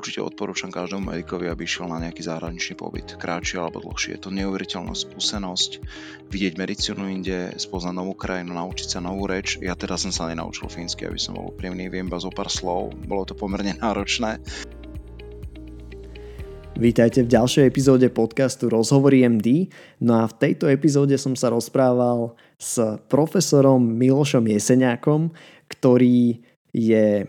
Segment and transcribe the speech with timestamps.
[0.00, 4.16] určite odporúčam každému medikovi, aby išiel na nejaký zahraničný pobyt, krátší alebo dlhší.
[4.16, 5.76] Je to neuveriteľná skúsenosť,
[6.32, 9.60] vidieť medicínu inde, spoznať novú krajinu, naučiť sa novú reč.
[9.60, 12.96] Ja teda som sa nenaučil fínsky, aby som bol úprimný, viem iba zo pár slov,
[13.04, 14.40] bolo to pomerne náročné.
[16.80, 19.68] Vítajte v ďalšej epizóde podcastu Rozhovory MD.
[20.00, 22.80] No a v tejto epizóde som sa rozprával s
[23.12, 25.28] profesorom Milošom Jeseniakom,
[25.68, 26.40] ktorý
[26.72, 27.28] je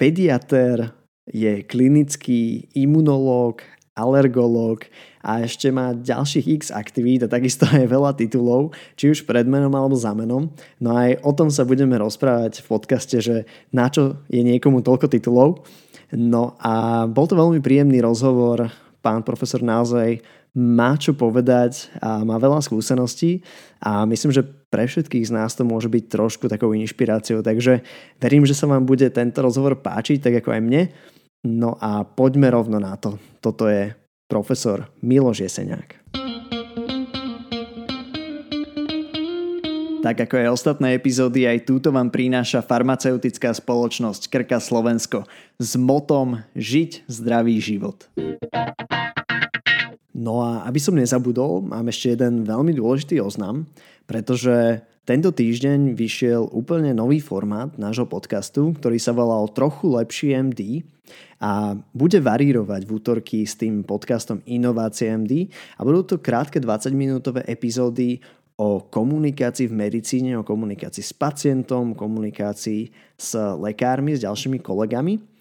[0.00, 0.96] pediatér,
[1.26, 3.62] je klinický imunológ,
[3.96, 4.86] alergológ
[5.24, 9.72] a ešte má ďalších x aktivít a takisto aj veľa titulov, či už pred menom
[9.74, 10.52] alebo za menom.
[10.78, 15.10] No aj o tom sa budeme rozprávať v podcaste, že na čo je niekomu toľko
[15.10, 15.66] titulov.
[16.14, 18.70] No a bol to veľmi príjemný rozhovor.
[19.02, 20.22] Pán profesor naozaj
[20.56, 23.44] má čo povedať a má veľa skúseností
[23.84, 24.40] a myslím, že
[24.72, 27.44] pre všetkých z nás to môže byť trošku takou inšpiráciou.
[27.44, 27.84] Takže
[28.16, 30.82] verím, že sa vám bude tento rozhovor páčiť, tak ako aj mne.
[31.46, 33.22] No a poďme rovno na to.
[33.38, 33.94] Toto je
[34.26, 36.02] profesor Miloš Jeseniak.
[40.02, 45.22] Tak ako aj ostatné epizódy, aj túto vám prináša farmaceutická spoločnosť Krka Slovensko
[45.58, 48.10] s motom Žiť zdravý život.
[50.14, 53.70] No a aby som nezabudol, mám ešte jeden veľmi dôležitý oznam,
[54.06, 60.82] pretože tento týždeň vyšiel úplne nový formát nášho podcastu, ktorý sa volal Trochu lepší MD
[61.38, 65.46] a bude varírovať v útorky s tým podcastom Inovácie MD
[65.78, 68.18] a budú to krátke 20-minútové epizódy
[68.58, 75.35] o komunikácii v medicíne, o komunikácii s pacientom, komunikácii s lekármi, s ďalšími kolegami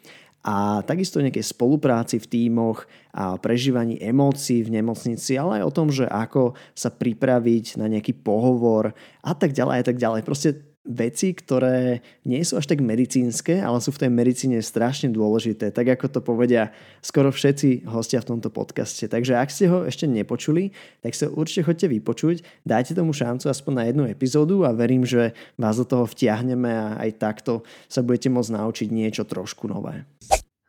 [0.46, 2.86] a takisto nejakej spolupráci v tímoch
[3.18, 8.14] a prežívaní emócií v nemocnici, ale aj o tom, že ako sa pripraviť na nejaký
[8.14, 8.94] pohovor
[9.26, 10.22] a tak ďalej a tak ďalej.
[10.22, 15.74] Proste veci, ktoré nie sú až tak medicínske, ale sú v tej medicíne strašne dôležité,
[15.74, 16.70] tak ako to povedia
[17.02, 19.10] skoro všetci hostia v tomto podcaste.
[19.10, 23.74] Takže ak ste ho ešte nepočuli, tak sa určite chodte vypočuť, dajte tomu šancu aspoň
[23.74, 28.30] na jednu epizódu a verím, že vás do toho vtiahneme a aj takto sa budete
[28.30, 30.06] môcť naučiť niečo trošku nové.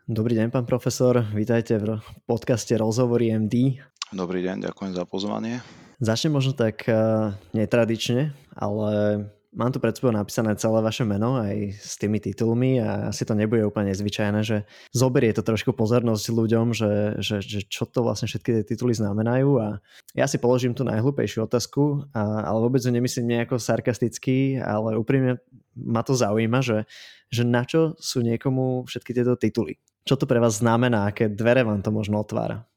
[0.08, 1.98] Dobrý deň, pán profesor, vítajte v
[2.30, 3.82] podcaste Rozhovory MD.
[4.14, 5.58] Dobrý deň, ďakujem za pozvanie.
[5.98, 9.24] Začnem možno tak uh, netradične, ale
[9.56, 13.32] Mám tu pred sebou napísané celé vaše meno aj s tými titulmi a asi to
[13.32, 18.28] nebude úplne zvyčajné, že zoberie to trošku pozornosť ľuďom, že, že, že čo to vlastne
[18.28, 19.80] všetky tie tituly znamenajú a
[20.12, 25.40] ja si položím tú najhlúpejšiu otázku, a, ale vôbec ju nemyslím nejako sarkasticky, ale úprimne
[25.72, 26.84] ma to zaujíma, že,
[27.32, 29.80] že na čo sú niekomu všetky tieto tituly.
[30.04, 32.68] Čo to pre vás znamená, aké dvere vám to možno otvára?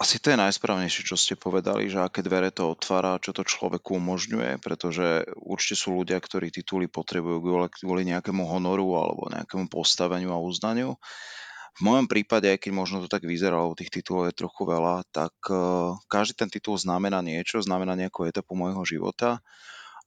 [0.00, 4.00] Asi to je najsprávnejšie, čo ste povedali, že aké dvere to otvára, čo to človeku
[4.00, 10.40] umožňuje, pretože určite sú ľudia, ktorí tituly potrebujú kvôli nejakému honoru alebo nejakému postaveniu a
[10.40, 10.96] uznaniu.
[11.76, 15.36] V mojom prípade, aj keď možno to tak vyzeralo, tých titulov je trochu veľa, tak
[15.52, 19.44] uh, každý ten titul znamená niečo, znamená nejakú etapu môjho života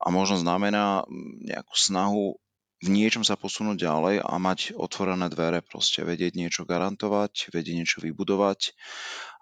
[0.01, 1.05] a možno znamená
[1.45, 2.41] nejakú snahu
[2.83, 7.97] v niečom sa posunúť ďalej a mať otvorené dvere, proste vedieť niečo garantovať, vedieť niečo
[8.03, 8.75] vybudovať.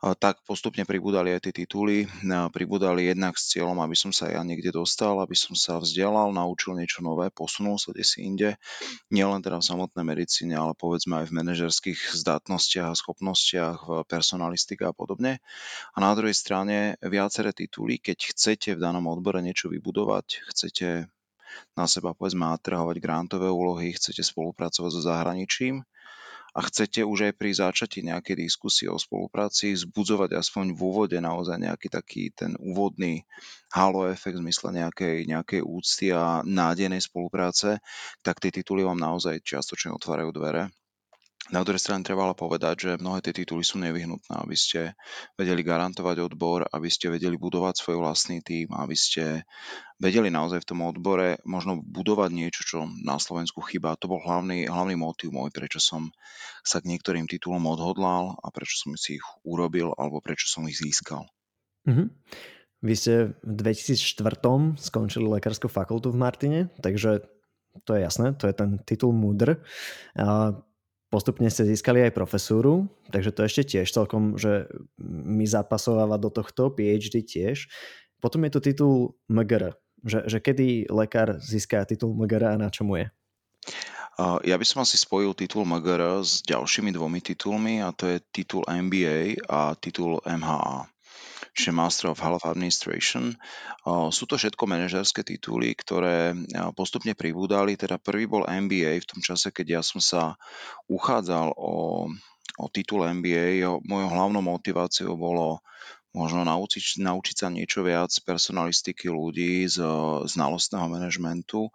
[0.02, 2.10] Tak postupne pribudali aj tie tituly,
[2.50, 6.74] pribudali jednak s cieľom, aby som sa ja niekde dostal, aby som sa vzdelal, naučil
[6.74, 8.58] niečo nové, posunul sa si inde,
[9.14, 14.90] nielen teda v samotnej medicíne, ale povedzme aj v manažerských zdatnostiach a schopnostiach, v personalistike
[14.90, 15.38] a podobne.
[15.94, 21.14] A na druhej strane viaceré tituly, keď chcete v danom odbore niečo vybudovať, chcete
[21.74, 25.84] na seba povedzme atrahovať grantové úlohy, chcete spolupracovať so zahraničím
[26.52, 31.56] a chcete už aj pri začatí nejakej diskusie o spolupráci zbudzovať aspoň v úvode naozaj
[31.56, 33.24] nejaký taký ten úvodný
[33.72, 37.80] halo efekt v zmysle nejakej, nejakej úcty a nádejnej spolupráce,
[38.20, 40.68] tak tie tituly vám naozaj čiastočne otvárajú dvere
[41.52, 44.96] na druhej strane treba povedať, že mnohé tie tituly sú nevyhnutné, aby ste
[45.36, 49.44] vedeli garantovať odbor, aby ste vedeli budovať svoj vlastný tým, aby ste
[50.00, 54.00] vedeli naozaj v tom odbore možno budovať niečo, čo na Slovensku chýba.
[54.00, 56.10] To bol hlavný, hlavný motiv môj, prečo som
[56.64, 60.80] sa k niektorým titulom odhodlal a prečo som si ich urobil alebo prečo som ich
[60.80, 61.28] získal.
[61.86, 62.08] Mm-hmm.
[62.82, 63.14] Vy ste
[63.46, 67.22] v 2004 skončili lekárskú fakultu v Martine, takže
[67.86, 69.60] to je jasné, to je ten titul MUDR.
[71.12, 74.72] Postupne ste získali aj profesúru, takže to ešte tiež celkom, že
[75.04, 77.68] mi zapasováva do tohto, PhD tiež.
[78.24, 78.96] Potom je tu titul
[79.28, 79.76] MGR,
[80.08, 83.12] že, že kedy lekár získa titul MGR a na čomu je?
[84.48, 88.64] Ja by som asi spojil titul MGR s ďalšími dvomi titulmi a to je titul
[88.64, 90.88] MBA a titul MHA
[91.52, 93.36] čiže Master of Health Administration.
[94.12, 96.36] Sú to všetko manažerské tituly, ktoré
[96.76, 97.76] postupne pribúdali.
[97.76, 100.40] Teda prvý bol MBA v tom čase, keď ja som sa
[100.88, 102.08] uchádzal o
[102.60, 103.64] o titul MBA.
[103.88, 105.64] Mojou hlavnou motiváciou bolo
[106.12, 109.80] možno naučiť, naučiť sa niečo viac personalistiky ľudí z
[110.28, 111.72] znalostného manažmentu.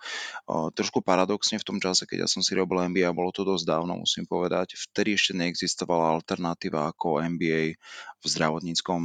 [0.47, 3.97] Trošku paradoxne v tom čase, keď ja som si robil MBA, bolo to dosť dávno,
[3.97, 7.81] musím povedať, vtedy ešte neexistovala alternatíva ako MBA
[8.21, 9.01] v zdravotníckom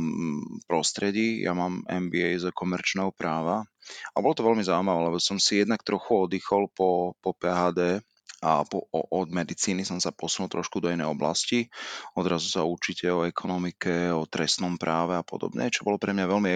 [0.68, 1.48] prostredí.
[1.48, 3.63] Ja mám MBA z komerčného práva
[4.12, 8.04] a bolo to veľmi zaujímavé, lebo som si jednak trochu oddychol po, po PHD,
[8.42, 11.70] a po, od medicíny som sa posunul trošku do inej oblasti.
[12.18, 16.52] Odrazu sa učíte o ekonomike, o trestnom práve a podobne, čo bolo pre mňa veľmi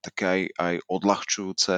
[0.00, 1.76] také aj, aj odľahčujúce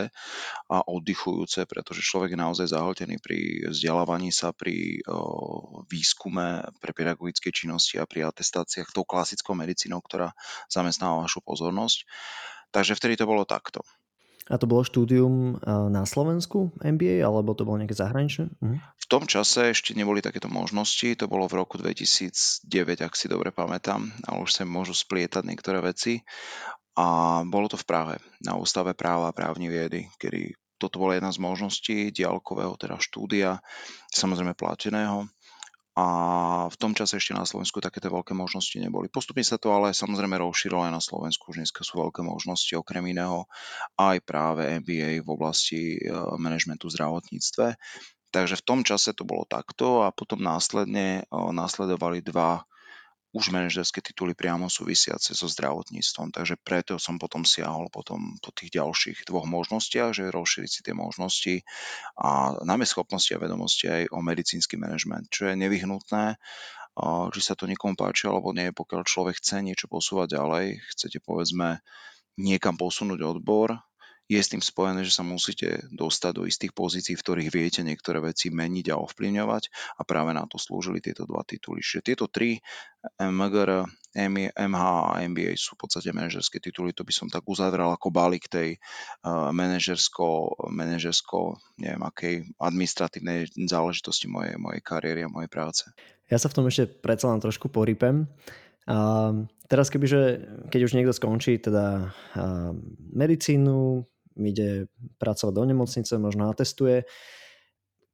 [0.71, 7.51] a oddychujúce, pretože človek je naozaj zahltený pri vzdelávaní sa, pri o, výskume, pre pedagogické
[7.51, 10.31] činnosti a pri atestáciách tou klasickou medicínou, ktorá
[10.71, 12.07] zamestnáva vašu pozornosť.
[12.71, 13.83] Takže vtedy to bolo takto.
[14.49, 18.49] A to bolo štúdium na Slovensku MBA, alebo to bolo nejaké zahraničné?
[18.61, 18.77] Mhm.
[18.81, 22.65] V tom čase ešte neboli takéto možnosti, to bolo v roku 2009,
[23.05, 26.25] ak si dobre pamätám, ale už sa môžu splietať niektoré veci.
[26.99, 31.35] A bolo to v Prahe, na Ústave práva a právni viedy, kedy toto bola jedna
[31.35, 33.59] z možností diálkového teda štúdia,
[34.15, 35.27] samozrejme plateného
[35.99, 36.05] a
[36.71, 39.11] v tom čase ešte na Slovensku takéto veľké možnosti neboli.
[39.11, 43.03] Postupne sa to ale samozrejme rozšírilo aj na Slovensku, už dneska sú veľké možnosti okrem
[43.11, 43.51] iného
[43.99, 47.75] aj práve MBA v oblasti e, manažmentu zdravotníctve.
[48.31, 52.63] Takže v tom čase to bolo takto a potom následne e, následovali dva
[53.39, 56.35] už manažerské tituly priamo súvisiace so zdravotníctvom.
[56.35, 60.95] Takže preto som potom siahol potom po tých ďalších dvoch možnostiach, že rozšíriť si tie
[60.99, 61.63] možnosti
[62.19, 66.35] a najmä schopnosti a vedomosti aj o medicínsky manažment, čo je nevyhnutné,
[67.31, 71.79] či sa to niekomu páči alebo nie, pokiaľ človek chce niečo posúvať ďalej, chcete povedzme
[72.35, 73.79] niekam posunúť odbor,
[74.29, 78.21] je s tým spojené, že sa musíte dostať do istých pozícií, v ktorých viete niektoré
[78.21, 79.63] veci meniť a ovplyvňovať
[79.97, 81.81] a práve na to slúžili tieto dva tituly.
[81.81, 82.61] Čiže tieto tri
[83.17, 83.89] MGR,
[84.53, 88.53] MH a MBA sú v podstate manažerské tituly, to by som tak uzavral ako balík
[88.53, 95.89] tej uh, manažersko, manažersko, neviem akej administratívnej záležitosti mojej, mojej kariéry a mojej práce.
[96.29, 98.29] Ja sa v tom ešte predsa len trošku porypem.
[98.89, 99.33] A
[99.69, 102.13] teraz kebyže, keď už niekto skončí teda
[103.13, 104.05] medicínu,
[104.47, 104.87] ide
[105.19, 107.03] pracovať do nemocnice, možno atestuje.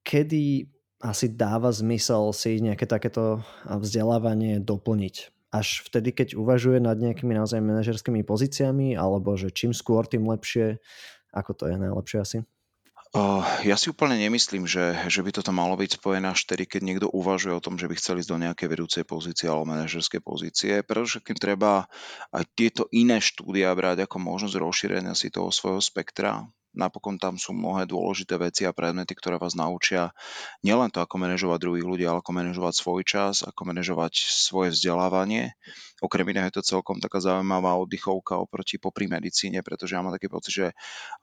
[0.04, 0.68] Kedy
[1.04, 5.32] asi dáva zmysel si nejaké takéto vzdelávanie doplniť?
[5.54, 10.82] Až vtedy, keď uvažuje nad nejakými naozaj manažerskými pozíciami, alebo že čím skôr, tým lepšie?
[11.30, 12.38] Ako to je najlepšie asi?
[13.62, 17.06] Ja si úplne nemyslím, že, že by toto malo byť spojené až tedy, keď niekto
[17.14, 20.82] uvažuje o tom, že by chceli ísť do nejakej vedúcej pozície alebo manažerskej pozície.
[20.82, 21.86] Predovšetkým treba
[22.34, 26.42] aj tieto iné štúdia brať ako možnosť rozšírenia si toho svojho spektra.
[26.74, 30.10] Napokon tam sú mnohé dôležité veci a predmety, ktoré vás naučia
[30.66, 35.54] nielen to, ako manažovať druhých ľudí, ale ako manažovať svoj čas, ako manažovať svoje vzdelávanie.
[36.02, 40.26] Okrem iného je to celkom taká zaujímavá oddychovka oproti popri medicíne, pretože ja mám taký
[40.26, 40.66] pocit, že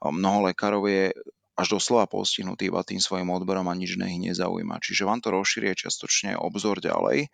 [0.00, 1.12] mnoho lekárov je
[1.52, 4.80] až doslova postihnutý iba tým svojim odborom a nič ich nezaujíma.
[4.80, 7.28] Čiže vám to rozšírie čiastočne obzor ďalej,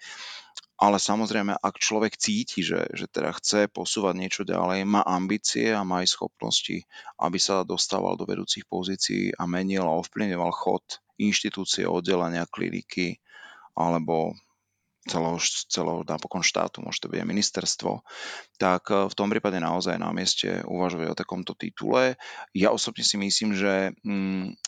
[0.79, 5.83] ale samozrejme, ak človek cíti, že, že teda chce posúvať niečo ďalej, má ambície a
[5.83, 6.87] má aj schopnosti,
[7.19, 13.19] aby sa dostával do vedúcich pozícií a menil a ovplyvňoval chod inštitúcie, oddelenia, kliniky
[13.75, 14.39] alebo
[15.07, 15.39] celého,
[15.71, 18.03] celého napokon štátu, môže to byť ministerstvo,
[18.59, 22.19] tak eh, v tom prípade naozaj na mieste uvažovať o takomto titule.
[22.57, 24.59] Ja osobne si myslím, že mm,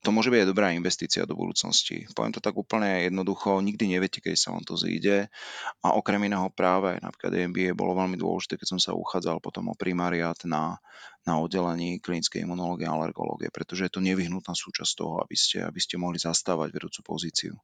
[0.00, 2.08] to môže byť aj dobrá investícia do budúcnosti.
[2.16, 5.28] Poviem to tak úplne jednoducho, nikdy neviete, keď sa vám to zíde.
[5.84, 9.76] A okrem iného práve napríklad MBA bolo veľmi dôležité, keď som sa uchádzal potom o
[9.76, 10.80] primariát na,
[11.28, 15.80] na oddelení klinickej imunológie a alergológie, pretože je to nevyhnutná súčasť toho, aby ste, aby
[15.80, 17.54] ste mohli zastávať vedúcu pozíciu.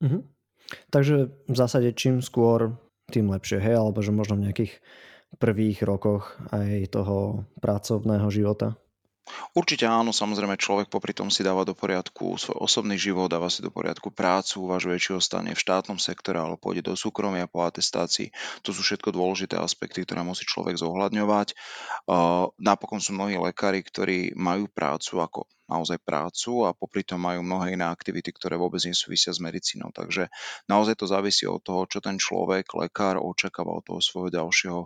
[0.00, 0.43] Mm-hmm.
[0.88, 2.76] Takže v zásade čím skôr,
[3.12, 4.72] tým lepšie, hej, alebo že možno v nejakých
[5.36, 8.78] prvých rokoch aj toho pracovného života.
[9.56, 13.64] Určite áno, samozrejme človek popri tom si dáva do poriadku svoj osobný život, dáva si
[13.64, 18.28] do poriadku prácu, uvažuje, či ostane v štátnom sektore alebo pôjde do súkromia po atestácii.
[18.68, 21.56] To sú všetko dôležité aspekty, ktoré musí človek zohľadňovať.
[22.60, 27.76] Napokon sú mnohí lekári, ktorí majú prácu ako naozaj prácu a popri tom majú mnohé
[27.76, 29.90] iné aktivity, ktoré vôbec nesúvisia s medicínou.
[29.90, 30.28] Takže
[30.68, 34.80] naozaj to závisí od toho, čo ten človek, lekár očakáva od toho svojho ďalšieho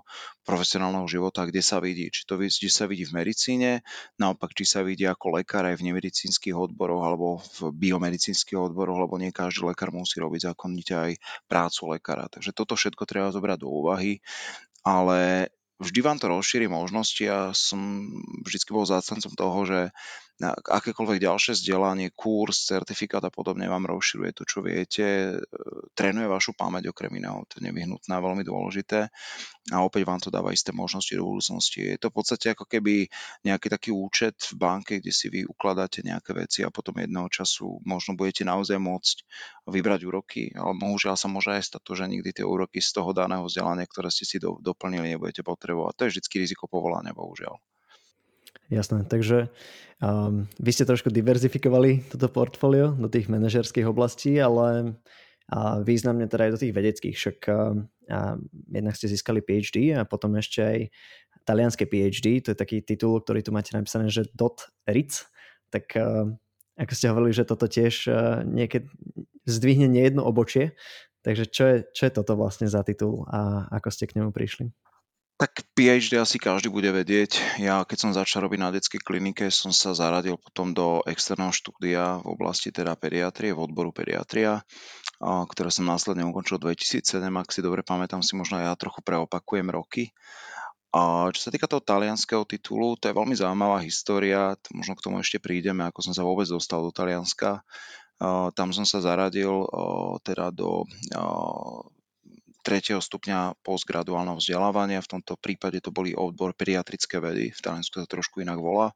[0.47, 2.09] profesionálneho života, kde sa vidí.
[2.09, 3.71] Či to kde sa vidí v medicíne,
[4.17, 9.19] naopak, či sa vidí ako lekár aj v nemedicínskych odboroch alebo v biomedicínskych odboroch, lebo
[9.19, 11.13] nie každý lekár musí robiť zákonite aj
[11.51, 12.31] prácu lekára.
[12.31, 14.23] Takže toto všetko treba zobrať do úvahy
[14.89, 18.09] ale vždy vám to rozšíri možnosti a som
[18.43, 19.81] vždy bol zástancom toho, že
[20.39, 25.37] na akékoľvek ďalšie vzdelanie, kurz, certifikát a podobne vám rozširuje to, čo viete, e,
[25.99, 29.11] trénuje vašu pamäť okrem iného, to je nevyhnutné a veľmi dôležité
[29.69, 31.85] a opäť vám to dáva isté možnosti do budúcnosti.
[31.85, 33.11] Je to v podstate ako keby
[33.45, 37.83] nejaký taký účet v banke, kde si vy ukladáte nejaké veci a potom jedného času
[37.85, 39.17] možno budete naozaj môcť
[39.69, 43.13] vybrať úroky, ale bohužiaľ sa môže aj stať to, že nikdy tie úroky z toho
[43.13, 45.93] daného vzdelania, ktoré ste si do, doplnili, nebudete potrebovať.
[45.99, 47.59] To je vždy riziko povolania, bohužiaľ.
[48.69, 49.49] Jasné, takže
[50.05, 55.01] um, vy ste trošku diverzifikovali toto portfólio do tých manažerských oblastí, ale
[55.49, 57.73] a významne teda aj do tých vedeckých, však a,
[58.13, 58.19] a
[58.69, 60.79] jednak ste získali PhD a potom ešte aj
[61.49, 65.25] talianské PhD, to je taký titul, ktorý tu máte napísané, že dot Ritz,
[65.73, 66.29] tak a,
[66.77, 68.13] ako ste hovorili, že toto tiež
[68.45, 68.87] niekedy
[69.49, 70.77] zdvihne nejedno obočie,
[71.25, 74.69] takže čo je, čo je toto vlastne za titul a ako ste k nemu prišli?
[75.39, 77.63] Tak PhD asi každý bude vedieť.
[77.63, 82.19] Ja keď som začal robiť na detskej klinike, som sa zaradil potom do externého štúdia
[82.27, 84.67] v oblasti teda pediatrie, v odboru pediatria,
[85.23, 90.11] ktoré som následne ukončil 2007, ak si dobre pamätám si možno ja trochu preopakujem roky.
[90.91, 95.23] A čo sa týka toho talianského titulu, to je veľmi zaujímavá história, možno k tomu
[95.23, 97.63] ešte prídeme, ako som sa vôbec dostal do Talianska.
[98.59, 99.71] Tam som sa zaradil
[100.27, 100.83] teda do
[102.63, 105.05] tretieho stupňa postgraduálneho vzdelávania.
[105.05, 108.93] V tomto prípade to boli odbor pediatrické vedy, v Taliansku to trošku inak volá.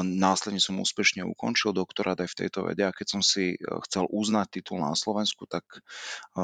[0.00, 4.08] Následne som úspešne ukončil doktorát aj v tejto vede a keď som si e, chcel
[4.08, 5.80] uznať titul na Slovensku, tak e,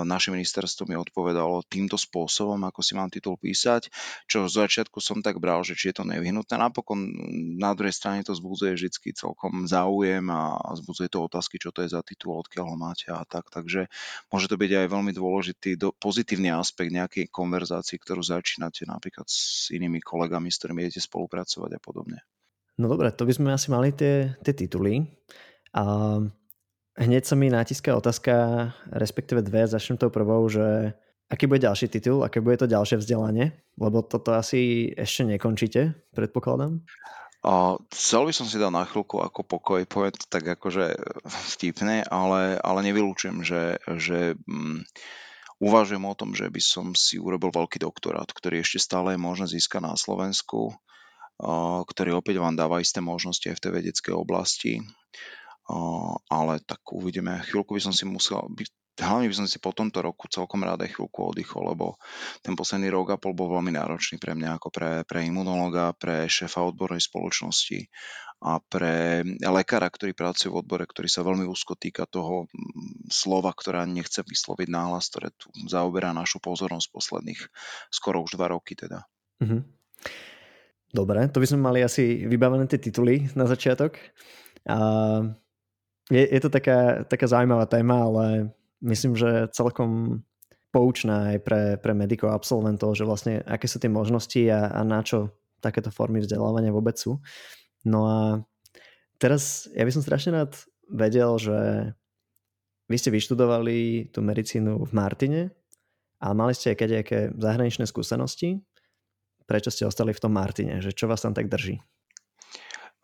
[0.05, 3.89] naše ministerstvo mi odpovedalo týmto spôsobom, ako si mám titul písať,
[4.29, 6.53] čo z začiatku som tak bral, že či je to nevyhnutné.
[6.53, 7.01] Napokon
[7.57, 11.97] na druhej strane to zbudzuje vždy celkom záujem a zbudzuje to otázky, čo to je
[11.97, 13.49] za titul, odkiaľ ho máte a tak.
[13.49, 13.89] Takže
[14.29, 19.75] môže to byť aj veľmi dôležitý do, pozitívny aspekt nejakej konverzácii, ktorú začínate napríklad s
[19.75, 22.23] inými kolegami, s ktorými idete spolupracovať a podobne.
[22.79, 25.03] No dobre, to by sme asi mali tie, tie tituly.
[25.75, 25.83] A
[26.95, 30.95] hneď sa mi natiská otázka, respektíve dve, začnem tou prvou, že
[31.27, 36.79] aký bude ďalší titul, aké bude to ďalšie vzdelanie, lebo toto asi ešte nekončíte, predpokladám.
[37.45, 40.97] A chcel by som si dať na chvíľku ako pokoj, poviem to tak akože
[41.59, 44.81] vtipne, ale, ale nevylúčujem, že, že um,
[45.61, 49.47] uvažujem o tom, že by som si urobil veľký doktorát, ktorý ešte stále je možné
[49.51, 50.75] získať na Slovensku
[51.85, 54.73] ktorý opäť vám dáva isté možnosti aj v tej vedeckej oblasti.
[56.29, 57.41] Ale tak uvidíme.
[57.49, 58.45] Chvíľku by som si musel,
[59.01, 61.99] hlavne by som si po tomto roku celkom rád aj chvíľku oddychol, lebo
[62.45, 66.29] ten posledný rok a pol bol veľmi náročný pre mňa ako pre, pre imunológa, pre
[66.29, 67.89] šéfa odbornej spoločnosti
[68.45, 73.49] a pre lekára, ktorý pracuje v odbore, ktorý sa veľmi úzko týka toho mm, slova,
[73.57, 77.41] ktorá nechce vysloviť náhlas, ktoré tu zaoberá našu pozornosť posledných
[77.89, 79.09] skoro už dva roky teda.
[79.41, 79.63] Mm-hmm.
[80.93, 83.97] Dobre, to by sme mali asi vybavené tie tituly na začiatok.
[84.69, 84.79] A
[86.13, 88.53] je, je to taká, taká zaujímavá téma, ale
[88.85, 90.21] myslím, že celkom
[90.69, 95.01] poučná aj pre, pre medikov absolventov, že vlastne aké sú tie možnosti a, a na
[95.01, 95.33] čo
[95.65, 97.25] takéto formy vzdelávania vôbec sú.
[97.85, 98.21] No a
[99.21, 100.53] teraz ja by som strašne rád
[100.89, 101.59] vedel, že
[102.89, 105.41] vy ste vyštudovali tú medicínu v Martine
[106.21, 108.61] a mali ste aj zahraničné skúsenosti
[109.45, 111.81] prečo ste ostali v tom Martine, že čo vás tam tak drží?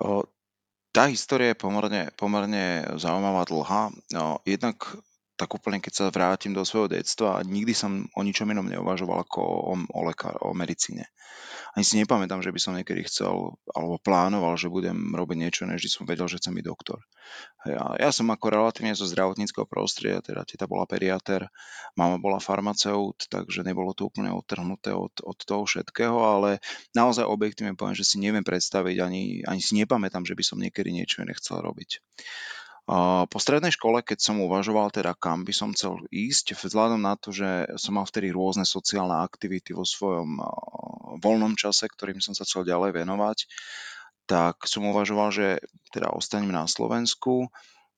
[0.00, 0.24] O,
[0.90, 3.92] tá história je pomerne, pomerne zaujímavá, dlhá.
[4.16, 4.80] No, jednak
[5.40, 9.40] tak úplne keď sa vrátim do svojho detstva, nikdy som o ničom inom neuvažoval ako
[9.40, 11.08] o, o, lekár, o medicíne
[11.74, 15.86] ani si nepamätám, že by som niekedy chcel alebo plánoval, že budem robiť niečo, než
[15.86, 16.98] som vedel, že chcem byť doktor.
[17.62, 21.46] Ja, ja som ako relatívne zo zdravotníckého prostredia, teda teta bola pediater,
[21.94, 26.58] mama bola farmaceut, takže nebolo to úplne odtrhnuté od, od toho všetkého, ale
[26.90, 30.90] naozaj objektívne poviem, že si neviem predstaviť, ani, ani si nepamätám, že by som niekedy
[30.90, 32.02] niečo iné chcel robiť.
[33.30, 37.30] Po strednej škole, keď som uvažoval teda kam by som chcel ísť, vzhľadom na to,
[37.30, 40.42] že som mal vtedy rôzne sociálne aktivity vo svojom
[41.22, 43.46] voľnom čase, ktorým som sa chcel ďalej venovať,
[44.26, 45.62] tak som uvažoval, že
[45.94, 47.46] teda ostanem na Slovensku.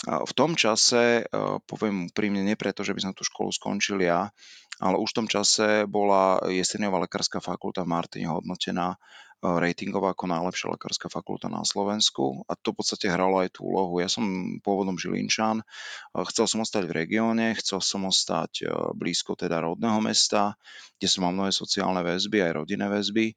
[0.04, 1.24] V tom čase,
[1.64, 4.28] poviem úprimne, nie preto, že by som tú školu skončil ja,
[4.76, 9.00] ale už v tom čase bola Jeseniová lekárska fakulta v Martine hodnotená
[9.42, 13.98] ratingová ako najlepšia lekárska fakulta na Slovensku a to v podstate hralo aj tú úlohu.
[13.98, 14.22] Ja som
[14.62, 15.66] pôvodom Žilinčan,
[16.30, 20.54] chcel som ostať v regióne, chcel som ostať e, blízko teda rodného mesta,
[20.96, 23.34] kde som mal mnohé sociálne väzby, aj rodinné väzby.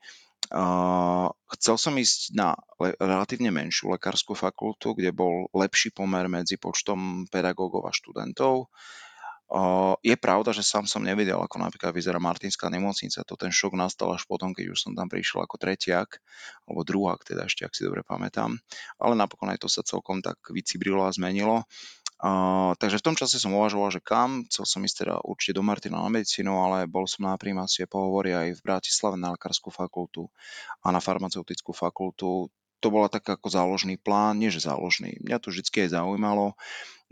[1.57, 2.53] chcel som ísť na
[3.01, 8.69] relatívne menšiu lekárskú fakultu, kde bol lepší pomer medzi počtom pedagógov a študentov
[10.01, 13.21] je pravda, že sám som nevedel, ako napríklad vyzerá Martinská nemocnica.
[13.21, 16.17] To ten šok nastal až potom, keď už som tam prišiel ako tretiak,
[16.65, 18.57] alebo druhák, teda ešte, ak si dobre pamätám.
[18.97, 21.69] Ale napokon aj to sa celkom tak vycibrilo a zmenilo.
[22.15, 25.63] Uh, takže v tom čase som uvažoval, že kam, chcel som ísť teda určite do
[25.67, 30.31] Martina na medicínu, ale bol som na primácie pohovory aj v Bratislave na lekárskú fakultu
[30.79, 32.47] a na farmaceutickú fakultu.
[32.79, 35.19] To bola tak ako záložný plán, nie že záložný.
[35.27, 36.55] Mňa to vždy aj zaujímalo.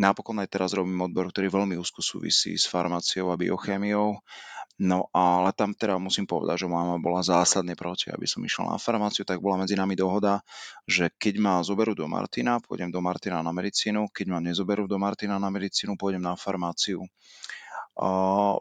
[0.01, 4.17] Napokon aj teraz robím odbor, ktorý veľmi úzko súvisí s farmáciou a biochémiou.
[4.81, 8.81] No ale tam teda musím povedať, že mama bola zásadne proti, aby som išiel na
[8.81, 10.41] farmáciu, tak bola medzi nami dohoda,
[10.89, 14.97] že keď ma zoberú do Martina, pôjdem do Martina na medicínu, keď ma nezoberú do
[14.97, 17.05] Martina na medicínu, pôjdem na farmáciu.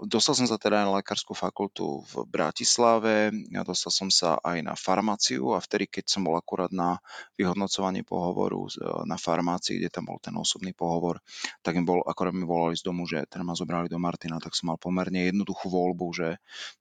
[0.04, 3.32] Dostal som sa teda na lekárskú fakultu v Bratislave,
[3.64, 7.00] dostal som sa aj na farmáciu a vtedy, keď som bol akurát na
[7.40, 8.68] vyhodnocovaní pohovoru
[9.08, 11.16] na farmácii, kde tam bol ten osobný pohovor,
[11.64, 14.52] tak im bol, akorát mi volali z domu, že teda ma zobrali do Martina, tak
[14.52, 16.28] som mal pomerne jednoduchú voľbu, že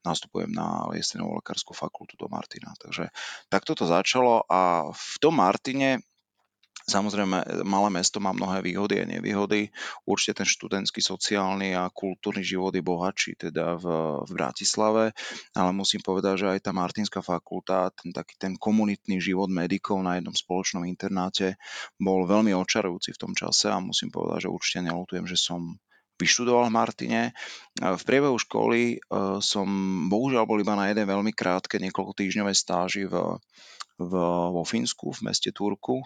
[0.04, 2.76] nastupujem na jesenovú lekárskú fakultu do Martina.
[2.76, 3.08] Takže
[3.48, 6.04] takto to začalo a v tom Martine
[6.82, 9.70] Samozrejme, malé mesto má mnohé výhody a nevýhody.
[10.02, 13.86] Určite ten študentský, sociálny a kultúrny život je bohatší teda v,
[14.26, 15.04] v Bratislave,
[15.54, 20.18] ale musím povedať, že aj tá Martinská fakulta, ten taký ten komunitný život medikov na
[20.18, 21.54] jednom spoločnom internáte
[21.96, 25.78] bol veľmi očarujúci v tom čase a musím povedať, že určite nelutujem, že som
[26.20, 27.22] vyštudoval v Martine.
[27.78, 28.96] V priebehu školy e,
[29.42, 29.66] som
[30.06, 33.42] bohužiaľ bol iba na jeden veľmi krátke niekoľko týždňové stáži v,
[33.98, 34.12] v,
[34.54, 35.98] vo Fínsku, v meste Turku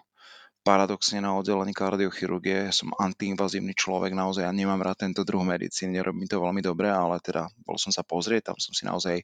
[0.66, 6.26] paradoxne na oddelení kardiochirurgie som antiinvazívny človek, naozaj ja nemám rád tento druh medicíny, nerobí
[6.26, 9.22] to veľmi dobre, ale teda bol som sa pozrieť, tam som si naozaj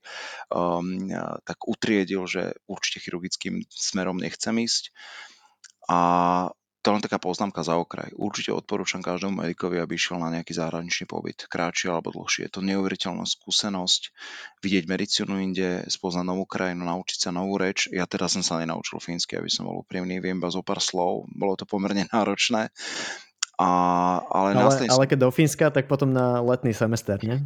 [0.55, 1.11] um,
[1.43, 4.95] tak utriedil, že určite chirurgickým smerom nechcem ísť.
[5.91, 5.99] A
[6.83, 8.11] to len taká poznámka za okraj.
[8.19, 12.51] Určite odporúčam každému medikovi, aby išiel na nejaký zahraničný pobyt, kratší alebo dlhší.
[12.51, 14.11] Je to neuveriteľná skúsenosť,
[14.67, 17.87] vidieť medicínu inde, spoznať novú krajinu, naučiť sa novú reč.
[17.95, 21.31] Ja teraz som sa nenaučil fínsky, aby som bol úprimný, viem iba zo pár slov,
[21.31, 22.75] bolo to pomerne náročné.
[23.63, 23.69] A,
[24.27, 27.39] ale, ale, ale keď do Fínska, tak potom na letný semester, nie?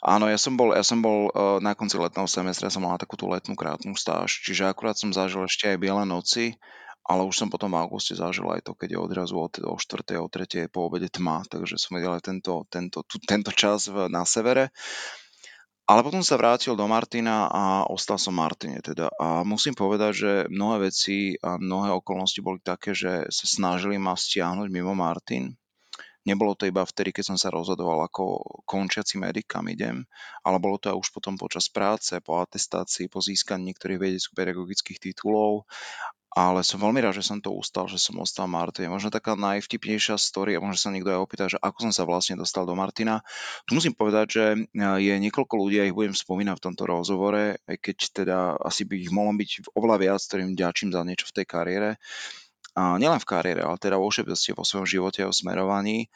[0.00, 3.28] Áno, ja som bol, ja som bol uh, na konci letného semestra, som mal takúto
[3.28, 6.56] letnú krátnu stáž, čiže akurát som zažil ešte aj biele noci,
[7.04, 10.24] ale už som potom v auguste zažil aj to, keď je odrazu od, o 4.
[10.24, 10.72] o 3.
[10.72, 14.72] po obede tma, takže som videl aj tento, tento, tu, tento čas v, na severe.
[15.84, 19.12] Ale potom sa vrátil do Martina a ostal som Martine teda.
[19.20, 24.16] A musím povedať, že mnohé veci a mnohé okolnosti boli také, že sa snažili ma
[24.16, 25.52] stiahnuť mimo Martin.
[26.24, 30.08] Nebolo to iba vtedy, keď som sa rozhodoval ako končiaci medic, kam idem,
[30.40, 35.68] ale bolo to už potom počas práce, po atestácii, po získaní niektorých vedecko-pedagogických titulov
[36.34, 38.90] ale som veľmi rád, že som to ustal, že som ostal Martin.
[38.90, 42.34] Možno taká najvtipnejšia story a možno sa niekto aj opýta, že ako som sa vlastne
[42.34, 43.22] dostal do Martina.
[43.70, 44.60] Tu musím povedať, že e,
[44.98, 49.14] je niekoľko ľudí, a ich budem spomínať v tomto rozhovore, keď teda asi by ich
[49.14, 51.90] mohlo byť oveľa viac, ktorým ďačím za niečo v tej kariére.
[52.74, 56.10] Nielen v kariére, ale teda vo všeobecnosti vo svojom živote a smerovaní.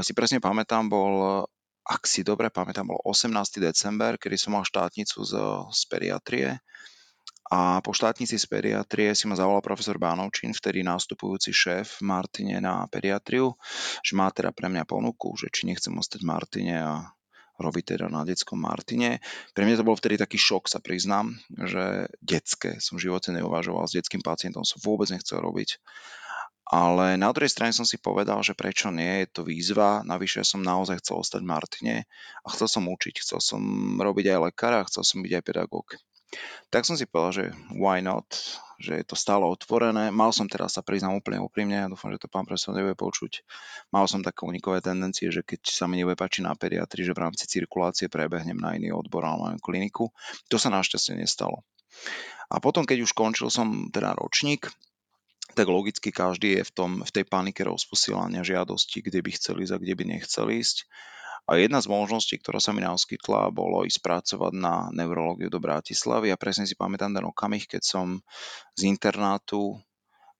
[0.00, 1.44] Si presne pamätám, bol
[1.84, 3.34] ak si dobre pamätám, bol 18.
[3.60, 5.32] december, kedy som mal štátnicu z,
[5.74, 6.48] z pediatrie
[7.50, 12.86] a po štátnici z pediatrie si ma zavolal profesor Bánovčín, vtedy nástupujúci šéf Martine na
[12.86, 13.58] pediatriu,
[14.06, 17.10] že má teda pre mňa ponuku, že či nechcem ostať Martine a
[17.60, 19.20] robiť teda na detskom Martine.
[19.52, 23.84] Pre mňa to bol vtedy taký šok, sa priznám, že detské som v živote neuvažoval,
[23.84, 25.76] s detským pacientom som vôbec nechcel robiť.
[26.70, 30.62] Ale na druhej strane som si povedal, že prečo nie, je to výzva, navyše som
[30.62, 31.96] naozaj chcel ostať v Martine
[32.46, 33.62] a chcel som učiť, chcel som
[33.98, 35.98] robiť aj lekára, chcel som byť aj pedagóg.
[36.70, 38.26] Tak som si povedal, že why not,
[38.78, 40.14] že je to stále otvorené.
[40.14, 43.42] Mal som teraz sa priznám úplne úprimne, ja dúfam, že to pán profesor nebude počuť.
[43.90, 47.22] Mal som také unikové tendencie, že keď sa mi nebude páčiť na pediatrii, že v
[47.26, 50.14] rámci cirkulácie prebehnem na iný odbor alebo na kliniku.
[50.48, 51.66] To sa našťastie nestalo.
[52.50, 54.70] A potom, keď už končil som teda ročník,
[55.54, 59.74] tak logicky každý je v, tom, v tej panike rozposielania žiadosti, kde by chceli ísť
[59.74, 60.86] a kde by nechceli ísť.
[61.50, 66.30] A jedna z možností, ktorá sa mi naskytla, bolo ísť pracovať na neurológiu do Bratislavy.
[66.30, 68.06] A presne si pamätám ten okamih, keď som
[68.78, 69.74] z internátu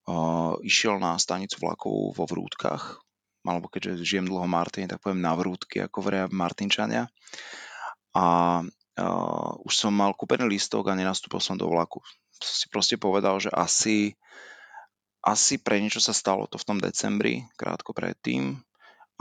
[0.07, 3.03] uh, išiel na stanicu vlakov vo Vrútkach,
[3.43, 7.11] alebo keďže žijem dlho v Martine, tak poviem na Vrútky, ako vria Martinčania.
[8.15, 8.25] A
[8.63, 11.99] uh, už som mal kúpený listok a nenastúpil som do vlaku.
[12.39, 14.15] Si proste povedal, že asi,
[15.19, 18.63] asi pre niečo sa stalo to v tom decembri, krátko predtým,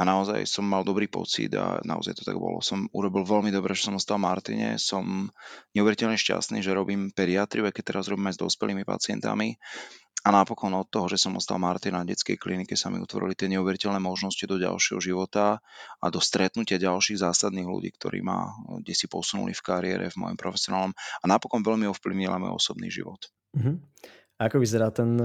[0.01, 2.65] a naozaj som mal dobrý pocit a naozaj to tak bolo.
[2.65, 5.29] Som urobil veľmi dobre, že som ostal Martine, som
[5.77, 9.61] neuveriteľne šťastný, že robím pediatriu, keď teraz robím aj s dospelými pacientami
[10.21, 13.49] A napokon od toho, že som ostal Martin na detskej klinike, sa mi utvorili tie
[13.57, 15.65] neuveriteľné možnosti do ďalšieho života
[15.97, 18.53] a do stretnutia ďalších zásadných ľudí, ktorí ma
[18.85, 23.33] kde si posunuli v kariére, v mojom profesionálnom a napokon veľmi ovplyvnili môj osobný život.
[23.57, 23.81] Uh-huh.
[24.37, 25.17] Ako vyzerá ten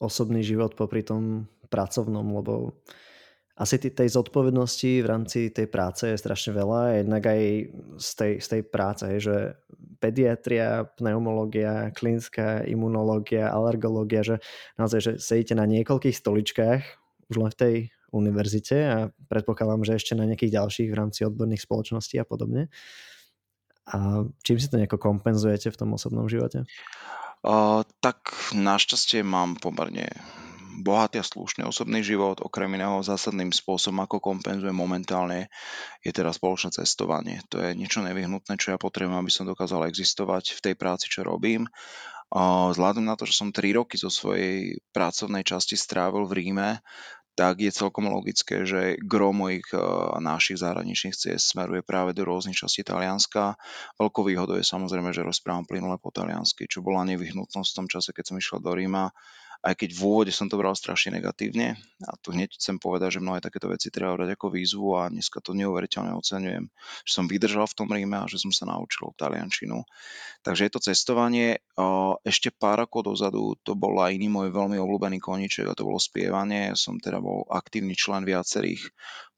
[0.00, 2.80] osobný život popri tom pracovnom, lebo
[3.52, 7.40] asi tej zodpovednosti v rámci tej práce je strašne veľa, jednak aj
[8.00, 9.60] z tej, z tej práce, že
[10.00, 14.36] pediatria, pneumológia, klinická imunológia, alergológia, že
[14.80, 16.82] naozaj, že sedíte na niekoľkých stoličkách
[17.28, 17.74] už len v tej
[18.12, 18.96] univerzite a
[19.28, 22.72] predpokladám, že ešte na nejakých ďalších v rámci odborných spoločností a podobne.
[23.88, 26.64] A čím si to nejako kompenzujete v tom osobnom živote?
[27.42, 30.06] Uh, tak našťastie mám pomerne
[30.80, 35.52] bohatý a slušný osobný život, okrem iného zásadným spôsobom, ako kompenzujem momentálne,
[36.00, 37.44] je teda spoločné cestovanie.
[37.52, 41.20] To je niečo nevyhnutné, čo ja potrebujem, aby som dokázal existovať v tej práci, čo
[41.28, 41.68] robím.
[42.32, 46.80] Vzhľadom na to, že som 3 roky zo svojej pracovnej časti strávil v Ríme,
[47.32, 52.52] tak je celkom logické, že gro mojich a našich zahraničných ciest smeruje práve do rôznych
[52.56, 53.56] častí Talianska.
[53.96, 58.12] Veľkou výhodou je samozrejme, že rozprávam plynule po taliansky, čo bola nevyhnutnosť v tom čase,
[58.12, 59.08] keď som išiel do Ríma
[59.62, 61.78] aj keď v úvode som to bral strašne negatívne.
[62.02, 65.38] A tu hneď chcem povedať, že mnohé takéto veci treba brať ako výzvu a dneska
[65.38, 66.66] to neuveriteľne oceňujem,
[67.06, 69.86] že som vydržal v tom Ríme a že som sa naučil taliančinu.
[70.42, 71.62] Takže je to cestovanie.
[72.26, 76.02] Ešte pár rokov dozadu to bol aj iný môj veľmi obľúbený koniček a to bolo
[76.02, 76.74] spievanie.
[76.74, 78.82] Ja som teda bol aktívny člen viacerých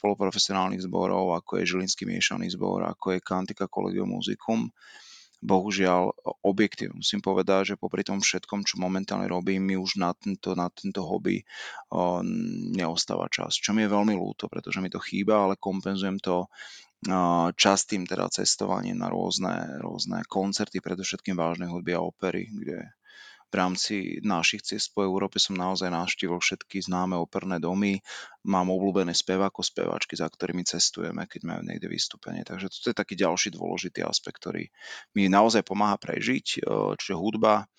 [0.00, 4.72] poloprofesionálnych zborov, ako je Žilinský miešaný zbor, ako je Kantika Collegium Musicum
[5.44, 10.57] bohužiaľ objektívne musím povedať, že popri tom všetkom, čo momentálne robím, mi už na tento,
[10.57, 11.44] na tento hobby
[11.92, 12.24] o,
[12.72, 13.61] neostáva čas.
[13.61, 16.48] Čo mi je veľmi ľúto, pretože mi to chýba, ale kompenzujem to
[17.61, 22.96] častým teda cestovaním na rôzne, rôzne koncerty, predovšetkým vážnej hudby a opery, kde
[23.50, 28.02] v rámci našich ciest po Európe som naozaj navštívil všetky známe operné domy.
[28.44, 32.42] Mám obľúbené speváko, speváčky, za ktorými cestujeme, keď majú niekde vystúpenie.
[32.42, 34.68] Takže toto je taký ďalší dôležitý aspekt, ktorý
[35.14, 36.66] mi naozaj pomáha prežiť,
[36.98, 37.70] čiže hudba,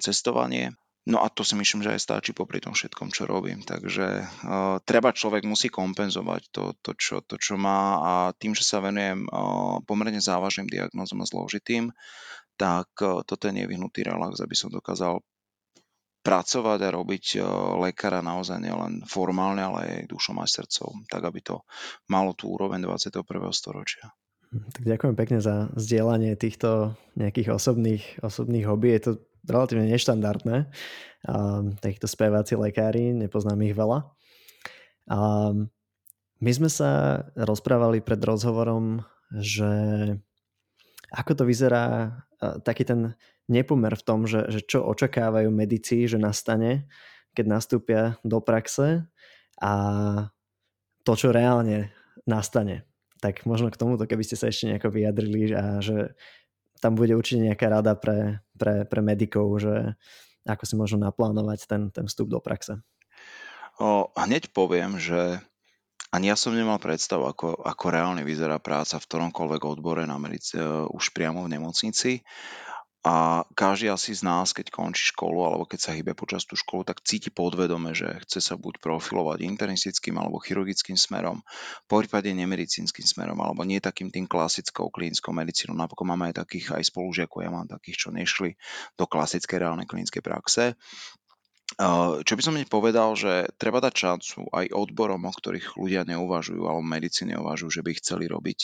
[0.00, 0.72] cestovanie.
[1.06, 3.62] No a to si myslím, že aj stačí popri tom všetkom, čo robím.
[3.62, 8.66] Takže uh, treba človek musí kompenzovať to, to, čo, to, čo má a tým, že
[8.66, 11.94] sa venujem uh, pomerne závažným diagnózom a zložitým,
[12.56, 15.20] tak e, toto je nevyhnutý relax, aby som dokázal
[16.26, 17.44] pracovať a robiť e,
[17.86, 21.62] lekára naozaj nielen formálne, ale aj dušom aj srdcom, tak aby to
[22.10, 23.22] malo tú úroveň 21.
[23.54, 24.10] storočia.
[24.50, 28.96] Hm, tak ďakujem pekne za zdieľanie týchto nejakých osobných, osobných hobby.
[28.98, 29.12] Je to
[29.46, 30.66] relatívne neštandardné.
[31.26, 34.10] Um, takíto speváci lekári, nepoznám ich veľa.
[35.06, 35.70] Um,
[36.42, 39.70] my sme sa rozprávali pred rozhovorom, že
[41.10, 43.00] ako to vyzerá taký ten
[43.46, 46.90] nepomer v tom, že, že čo očakávajú medici, že nastane,
[47.32, 49.06] keď nastúpia do praxe
[49.60, 49.72] a
[51.06, 51.94] to, čo reálne
[52.26, 52.84] nastane.
[53.22, 56.12] Tak možno k tomuto, keby ste sa ešte nejako vyjadrili a že
[56.82, 59.96] tam bude určite nejaká rada pre, pre, pre medikov, že
[60.44, 62.78] ako si môžu naplánovať ten, ten vstup do praxe.
[63.80, 65.40] O, hneď poviem, že
[66.16, 70.56] ani ja som nemal predstavu, ako, ako reálne vyzerá práca v ktoromkoľvek odbore na medici,
[70.56, 72.24] uh, už priamo v nemocnici.
[73.06, 76.82] A každý asi z nás, keď končí školu alebo keď sa hýbe počas tú školu,
[76.82, 81.38] tak cíti podvedome, že chce sa buď profilovať internistickým alebo chirurgickým smerom,
[81.86, 85.78] po prípade nemedicínskym smerom, alebo nie takým tým klasickou klinickou medicínou.
[85.78, 88.58] Napokon máme aj takých aj spolužiakov, ja mám takých, čo nešli
[88.98, 90.74] do klasickej reálnej klinickej praxe.
[92.24, 96.64] Čo by som hneď povedal, že treba dať šancu aj odborom, o ktorých ľudia neuvažujú,
[96.64, 98.60] alebo medicíne neuvažujú, že by chceli robiť.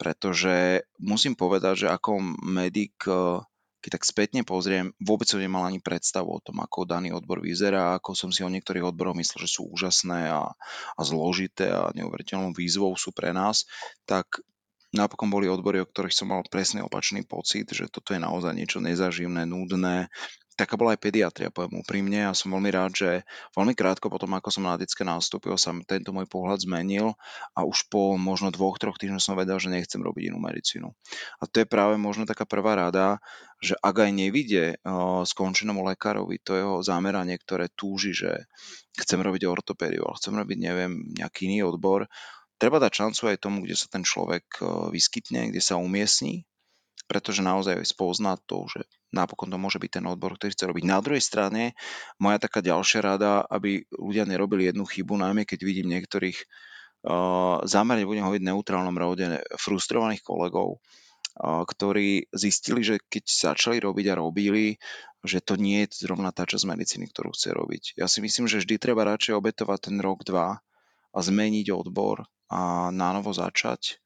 [0.00, 2.96] Pretože musím povedať, že ako medic,
[3.84, 8.00] keď tak spätne pozriem, vôbec som nemal ani predstavu o tom, ako daný odbor vyzerá,
[8.00, 10.56] ako som si o niektorých odboroch myslel, že sú úžasné a,
[10.96, 13.68] a zložité a neuveriteľnou výzvou sú pre nás,
[14.08, 14.40] tak
[14.96, 18.80] napokon boli odbory, o ktorých som mal presne opačný pocit, že toto je naozaj niečo
[18.80, 20.08] nezaživné, nudné,
[20.62, 23.10] taká bola aj pediatria, poviem úprimne a som veľmi rád, že
[23.58, 27.18] veľmi krátko potom, ako som na detské nastúpil, sa tento môj pohľad zmenil
[27.58, 30.94] a už po možno dvoch, troch týždňoch som vedel, že nechcem robiť inú medicínu.
[31.42, 33.18] A to je práve možno taká prvá rada,
[33.58, 38.46] že ak aj nevidie uh, skončenému lekárovi to jeho zameranie, ktoré túži, že
[38.94, 42.06] chcem robiť ortopédiu, ale chcem robiť, neviem, nejaký iný odbor,
[42.62, 44.62] treba dať šancu aj tomu, kde sa ten človek
[44.94, 46.46] vyskytne, kde sa umiestni,
[47.10, 50.84] pretože naozaj spozná to, že napokon to môže byť ten odbor, ktorý chce robiť.
[50.88, 51.76] Na druhej strane,
[52.16, 58.08] moja taká ďalšia rada, aby ľudia nerobili jednu chybu, najmä keď vidím niektorých uh, zámerne
[58.08, 59.26] budem hovoriť neutrálnom rode
[59.60, 60.80] frustrovaných kolegov,
[61.42, 64.76] ktorí zistili, že keď začali robiť a robili,
[65.24, 67.82] že to nie je zrovna tá časť medicíny, ktorú chce robiť.
[67.96, 70.60] Ja si myslím, že vždy treba radšej obetovať ten rok, dva
[71.12, 74.02] a zmeniť odbor a nánovo začať,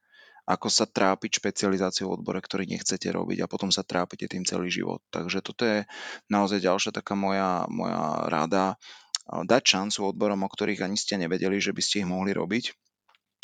[0.47, 4.71] ako sa trápiť špecializáciou v odbore, ktorý nechcete robiť a potom sa trápite tým celý
[4.71, 5.03] život.
[5.11, 5.83] Takže toto je
[6.31, 8.79] naozaj ďalšia taká moja, moja rada,
[9.27, 12.71] dať šancu odborom, o ktorých ani ste nevedeli, že by ste ich mohli robiť.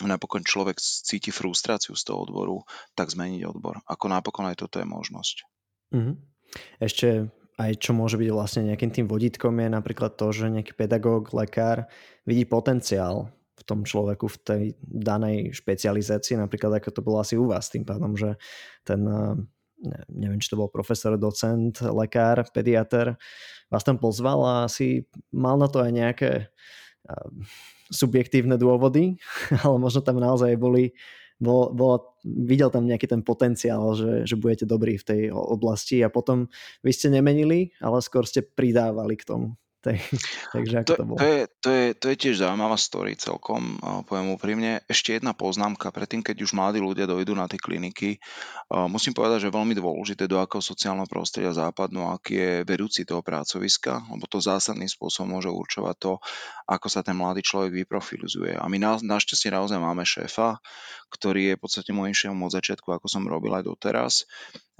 [0.07, 2.63] Napokon človek cíti frustráciu z toho odboru,
[2.95, 3.83] tak zmeniť odbor.
[3.83, 5.35] Ako napokon aj toto je možnosť.
[5.91, 6.15] Mm-hmm.
[6.79, 11.29] Ešte aj čo môže byť vlastne nejakým tým vodítkom je napríklad to, že nejaký pedagóg,
[11.35, 11.85] lekár
[12.25, 17.45] vidí potenciál v tom človeku v tej danej špecializácii, napríklad ako to bolo asi u
[17.45, 18.33] vás, tým pádom, že
[18.81, 19.05] ten
[20.07, 23.19] neviem, či to bol profesor, docent, lekár, pediatr,
[23.67, 25.03] vás tam pozval a asi
[25.35, 26.31] mal na to aj nejaké
[27.91, 29.19] subjektívne dôvody,
[29.65, 30.95] ale možno tam naozaj boli
[31.43, 36.07] bol, bol, videl tam nejaký ten potenciál, že, že budete dobrí v tej oblasti a
[36.07, 36.47] potom
[36.79, 39.59] vy ste nemenili, ale skôr ste pridávali k tomu.
[39.83, 39.99] Tak,
[40.55, 41.17] takže ako to, to bolo?
[41.19, 43.75] To je, to, je, to je tiež zaujímavá story celkom,
[44.07, 44.79] poviem úprimne.
[44.87, 48.15] Ešte jedna poznámka, predtým, keď už mladí ľudia dojdú na tie kliniky,
[48.87, 53.19] musím povedať, že je veľmi dôležité, do akého sociálneho prostredia západnú, aký je vedúci toho
[53.19, 56.13] pracoviska, lebo to zásadným spôsobom môže určovať to,
[56.63, 58.55] ako sa ten mladý človek vyprofilizuje.
[58.55, 60.63] A my na, našťastie naozaj máme šéfa,
[61.11, 64.23] ktorý je v podstate môjim šéfom od začiatku, ako som robil aj doteraz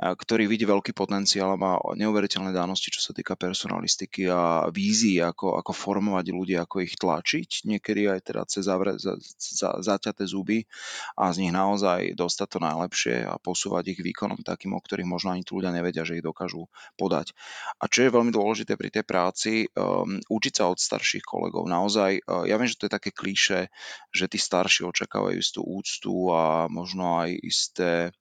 [0.01, 5.57] ktorý vidí veľký potenciál a má neuveriteľné dánosti, čo sa týka personalistiky a vízií, ako,
[5.57, 10.69] ako formovať ľudí, ako ich tlačiť, niekedy aj teda cez zavre, za, za, zaťaté zuby
[11.17, 15.33] a z nich naozaj dostať to najlepšie a posúvať ich výkonom takým, o ktorých možno
[15.33, 17.33] ani tu ľudia nevedia, že ich dokážu podať.
[17.81, 21.65] A čo je veľmi dôležité pri tej práci, um, učiť sa od starších kolegov.
[21.65, 23.73] Naozaj, uh, ja viem, že to je také klíše,
[24.13, 28.13] že tí starší očakávajú istú úctu a možno aj isté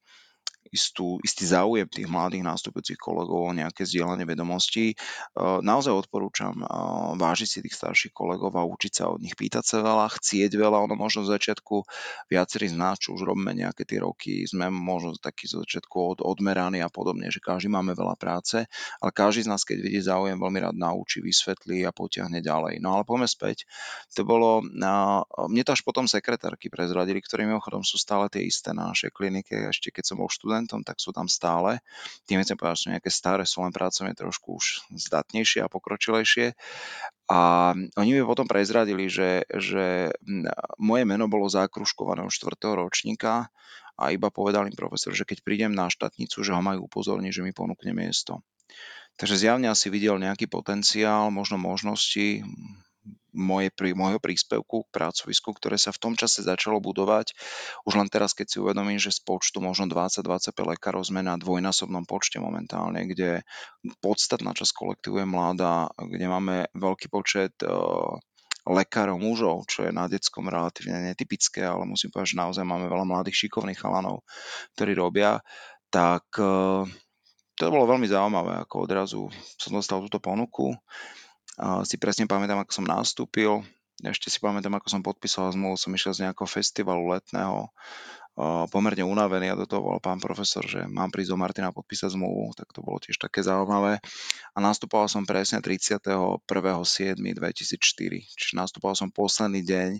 [0.70, 4.92] istú, istý záujem tých mladých nástupujúcich kolegov o nejaké zdieľanie vedomostí.
[4.92, 4.96] E,
[5.40, 6.64] naozaj odporúčam e,
[7.18, 10.84] vážiť si tých starších kolegov a učiť sa od nich, pýtať sa veľa, chcieť veľa.
[10.86, 11.82] Ono možno z začiatku
[12.30, 16.18] viacerí z nás, čo už robíme nejaké tie roky, sme možno taký z začiatku od,
[16.22, 18.64] odmeraní a podobne, že každý máme veľa práce,
[19.02, 22.78] ale každý z nás, keď vidí záujem, veľmi rád naučí, vysvetlí a potiahne ďalej.
[22.84, 23.64] No ale poďme späť.
[24.14, 28.92] To bolo, mne to až potom sekretárky prezradili, ktorí mimochodom sú stále tie isté na
[28.92, 31.80] našej klinike, ešte keď som bol študent študentom, tak sú tam stále.
[32.28, 36.52] Tým chcem povedať, že nejaké staré, sú len pracovne trošku už zdatnejšie a pokročilejšie.
[37.32, 40.12] A oni mi potom prezradili, že, že
[40.76, 42.76] moje meno bolo zakruškované už 4.
[42.76, 43.48] ročníka
[43.96, 47.44] a iba povedal im profesor, že keď prídem na štátnicu, že ho majú upozorniť, že
[47.48, 48.44] mi ponúkne miesto.
[49.16, 52.44] Takže zjavne asi videl nejaký potenciál, možno možnosti,
[53.32, 57.32] moje, môjho príspevku k pracovisku, ktoré sa v tom čase začalo budovať.
[57.88, 62.04] Už len teraz, keď si uvedomím, že z počtu možno 20-25 lekárov sme na dvojnásobnom
[62.04, 63.42] počte momentálne, kde
[64.04, 68.20] podstatná časť kolektívu je mladá, kde máme veľký počet uh,
[68.68, 73.08] lekárov mužov, čo je na detskom relatívne netypické, ale musím povedať, že naozaj máme veľa
[73.08, 74.22] mladých šikovných chalanov,
[74.78, 75.42] ktorí robia,
[75.90, 76.86] tak uh,
[77.58, 79.22] to bolo veľmi zaujímavé, ako odrazu
[79.58, 80.72] som dostal túto ponuku
[81.86, 83.62] si presne pamätám, ako som nastúpil,
[84.02, 87.70] ešte si pamätám, ako som podpísal zmluvu, som išiel z nejakého festivalu letného,
[88.72, 92.56] pomerne unavený a do toho bol pán profesor, že mám prísť do Martina podpísať zmluvu,
[92.56, 94.00] tak to bolo tiež také zaujímavé.
[94.56, 97.20] A nastupoval som presne 31.7.2004,
[98.24, 99.90] čiže nastupoval som posledný deň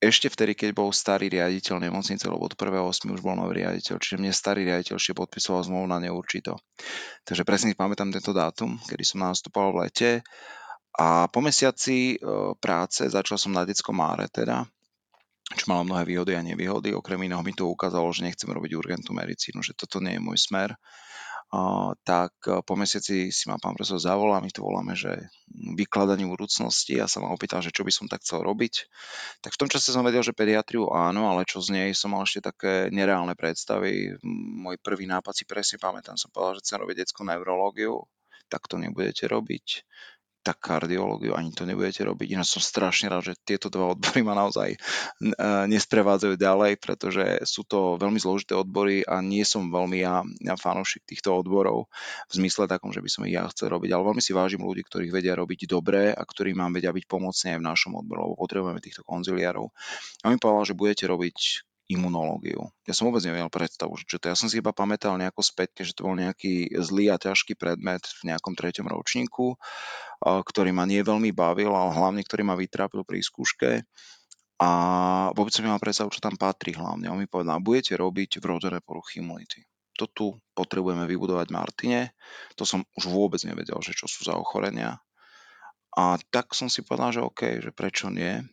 [0.00, 3.12] ešte vtedy, keď bol starý riaditeľ nemocnice, lebo od 1.8.
[3.12, 6.56] už bol nový riaditeľ, čiže mne starý riaditeľ ešte podpisoval zmluvu na neurčito.
[7.28, 10.10] Takže presne pamätám tento dátum, kedy som nastupoval v lete
[10.96, 14.64] a po mesiaci e, práce začal som na detskom máre teda,
[15.52, 16.96] čo malo mnohé výhody a nevýhody.
[16.96, 20.40] Okrem iného mi to ukázalo, že nechcem robiť urgentnú medicínu, že toto nie je môj
[20.40, 20.74] smer
[22.06, 26.94] tak po mesiaci si ma pán profesor zavolal, my to voláme, že vykladanie budúcnosti.
[26.94, 28.86] Ja sa ma opýtal, že čo by som tak chcel robiť.
[29.42, 32.22] Tak v tom čase som vedel, že pediatriu áno, ale čo z nej som mal
[32.22, 34.14] ešte také nereálne predstavy.
[34.62, 38.06] Môj prvý nápad si presne pamätám, som povedal, že chcem robiť detskú neurológiu.
[38.46, 39.82] Tak to nebudete robiť
[40.40, 42.32] tak kardiológiu ani to nebudete robiť.
[42.32, 44.78] Ináč som strašne rád, že tieto dva odbory ma naozaj e,
[45.68, 51.04] nesprevádzajú ďalej, pretože sú to veľmi zložité odbory a nie som veľmi ja, ja fanúšik
[51.04, 51.92] týchto odborov
[52.28, 54.80] v zmysle takom, že by som ich ja chcel robiť, ale veľmi si vážim ľudí,
[54.84, 58.40] ktorých vedia robiť dobre a ktorí mám vedia byť pomocní aj v našom odboru, lebo
[58.40, 59.68] potrebujeme týchto konziliárov.
[60.24, 62.70] A mi povedal, že budete robiť imunológiu.
[62.86, 64.30] Ja som vôbec nevedel predstavu, čo to.
[64.30, 68.06] Ja som si iba pamätal nejako späť, že to bol nejaký zlý a ťažký predmet
[68.22, 69.58] v nejakom treťom ročníku,
[70.22, 73.82] ktorý ma nie veľmi bavil, ale hlavne ktorý ma vytrápil pri skúške.
[74.60, 74.70] a
[75.32, 77.08] vôbec som nemal predstavu, čo tam patrí hlavne.
[77.08, 79.64] On mi povedal, budete robiť vrodené poruchy imunity.
[79.96, 82.12] To tu potrebujeme vybudovať Martine.
[82.60, 85.00] To som už vôbec nevedel, že čo sú za ochorenia.
[85.96, 88.44] A tak som si povedal, že OK, že prečo nie.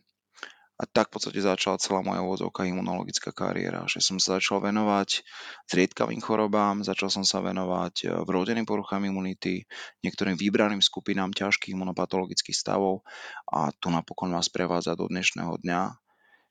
[0.78, 5.26] A tak v podstate začala celá moja úvodzovka imunologická kariéra, že som sa začal venovať
[5.66, 9.66] zriedkavým chorobám, začal som sa venovať e, vrodeným poruchám imunity,
[10.06, 13.02] niektorým vybraným skupinám ťažkých imunopatologických stavov
[13.50, 15.98] a to napokon vás prevádza do dnešného dňa.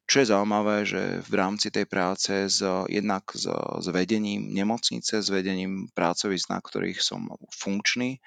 [0.08, 5.28] Čo je zaujímavé, že v rámci tej práce s, jednak s, s vedením nemocnice, s
[5.32, 8.24] vedením pracovisk, na ktorých som funkčný,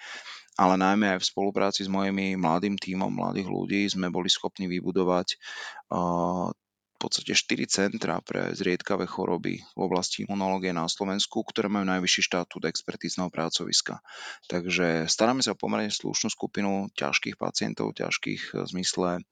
[0.60, 5.40] ale najmä aj v spolupráci s mojimi mladým tímom mladých ľudí sme boli schopní vybudovať
[5.88, 12.28] v podstate 4 centra pre zriedkavé choroby v oblasti imunológie na Slovensku, ktoré majú najvyšší
[12.28, 14.04] štatút expertízneho pracoviska.
[14.52, 19.24] Takže staráme sa o pomerne slušnú skupinu ťažkých pacientov, ťažkých v zmysle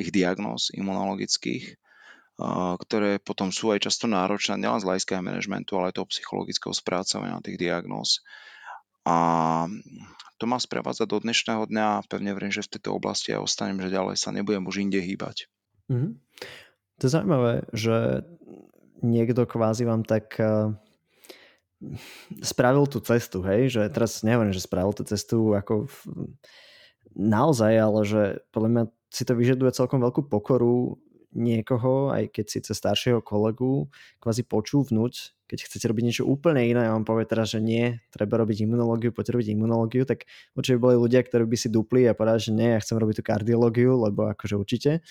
[0.00, 1.76] ich diagnóz imunologických,
[2.80, 7.44] ktoré potom sú aj často náročné nielen z hľadiska manažmentu, ale aj toho psychologického spracovania
[7.44, 8.24] tých diagnóz.
[9.06, 9.16] A
[10.36, 13.78] to ma sprevádza do dnešného dňa a pevne verím, že v tejto oblasti aj ostanem,
[13.78, 15.46] že ďalej sa nebudem už inde hýbať.
[15.86, 16.12] Mm-hmm.
[16.96, 18.26] To je zaujímavé, že
[19.00, 20.74] niekto kvázi vám tak uh,
[22.42, 25.96] spravil tú cestu, hej, že teraz neviem, že spravil tú cestu ako v,
[27.16, 31.00] naozaj, ale že podľa mňa si to vyžaduje celkom veľkú pokoru
[31.34, 36.94] niekoho, aj keď síce staršieho kolegu, kvázi počúvnuť keď chcete robiť niečo úplne iné a
[36.98, 40.26] vám povie teraz, že nie, treba robiť imunológiu, poďte robiť imunológiu, tak
[40.58, 43.24] určite boli ľudia, ktorí by si dupli a povedali, že nie, ja chcem robiť tú
[43.24, 45.06] kardiológiu, lebo akože určite.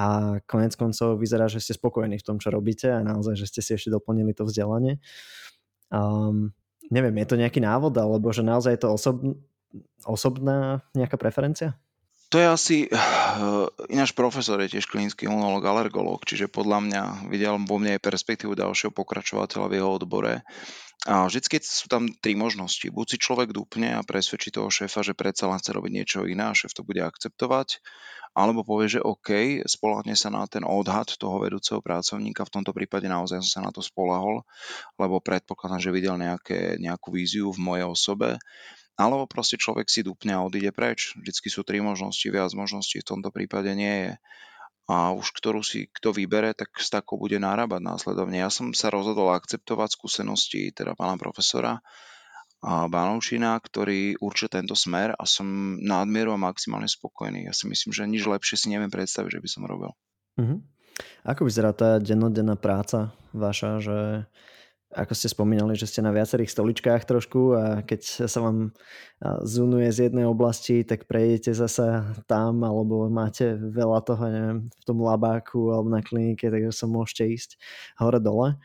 [0.00, 3.60] A konec koncov vyzerá, že ste spokojní v tom, čo robíte a naozaj, že ste
[3.60, 4.96] si ešte doplnili to vzdelanie.
[5.92, 6.56] Um,
[6.88, 9.16] neviem, je to nejaký návod, alebo že naozaj je to osob,
[10.08, 11.76] osobná nejaká preferencia?
[12.30, 17.58] To je asi, uh, ináš profesor je tiež klinický imunológ, alergológ, čiže podľa mňa videl
[17.66, 20.34] vo mne aj perspektívu ďalšieho pokračovateľa v jeho odbore.
[21.10, 22.86] A vždycky sú tam tri možnosti.
[22.86, 26.46] Buď si človek dupne a presvedčí toho šéfa, že predsa len chce robiť niečo iné
[26.46, 27.82] a šéf to bude akceptovať,
[28.38, 33.10] alebo povie, že OK, spolahne sa na ten odhad toho vedúceho pracovníka, v tomto prípade
[33.10, 34.46] naozaj som sa na to spolahol,
[35.02, 38.38] lebo predpokladám, že videl nejaké, nejakú víziu v mojej osobe
[39.00, 41.16] alebo proste človek si dupne a odíde preč.
[41.16, 44.12] Vždycky sú tri možnosti, viac možností v tomto prípade nie je.
[44.90, 48.42] A už ktorú si kto vybere, tak s takou bude nárábať následovne.
[48.42, 51.80] Ja som sa rozhodol akceptovať skúsenosti teda pána profesora
[52.60, 57.48] Banovčina, ktorý určil tento smer a som nadmieru a maximálne spokojný.
[57.48, 59.90] Ja si myslím, že nič lepšie si neviem predstaviť, že by som robil.
[60.36, 60.60] Uh-huh.
[61.24, 63.98] Ako vyzerá tá dennodenná práca vaša, že
[64.90, 68.74] ako ste spomínali, že ste na viacerých stoličkách trošku a keď sa vám
[69.46, 74.98] zunuje z jednej oblasti, tak prejdete zasa tam, alebo máte veľa toho, neviem, v tom
[74.98, 77.50] labáku alebo na klinike, takže sa môžete ísť
[78.02, 78.58] hore-dole.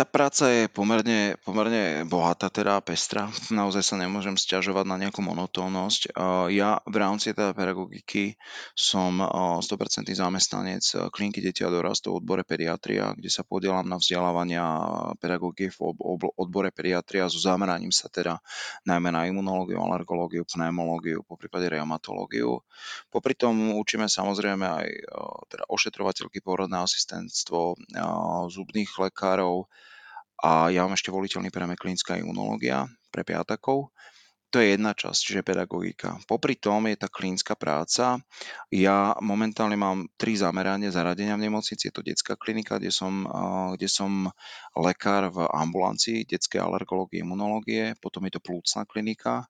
[0.00, 3.28] Tá práca je pomerne, pomerne bohatá, teda pestrá.
[3.52, 6.16] Naozaj sa nemôžem stiažovať na nejakú monotónnosť.
[6.48, 8.40] Ja v rámci teda pedagogiky
[8.72, 14.64] som 100% zamestnanec kliniky deti a dorastov v odbore pediatria, kde sa podielam na vzdelávania
[15.20, 15.92] pedagogiky v
[16.32, 18.40] odbore pediatria so zameraním sa teda
[18.88, 22.64] najmä na imunológiu, alergológiu, pneumológiu, po prípade reumatológiu.
[23.12, 24.88] Popri tom učíme samozrejme aj
[25.52, 27.76] teda ošetrovateľky, porodné asistentstvo,
[28.48, 29.68] zubných lekárov,
[30.40, 33.92] a ja mám ešte voliteľný prejem klinická imunológia pre piatakov.
[34.50, 36.18] To je jedna časť, čiže pedagogika.
[36.26, 38.18] Popri tom je tá klinická práca.
[38.74, 41.86] Ja momentálne mám tri zamerania zaradenia v nemocnici.
[41.86, 43.30] Je to detská klinika, kde som,
[43.78, 44.26] kde som
[44.74, 47.94] lekár v ambulancii detskej alergológie, imunológie.
[48.02, 49.46] Potom je to plúcna klinika,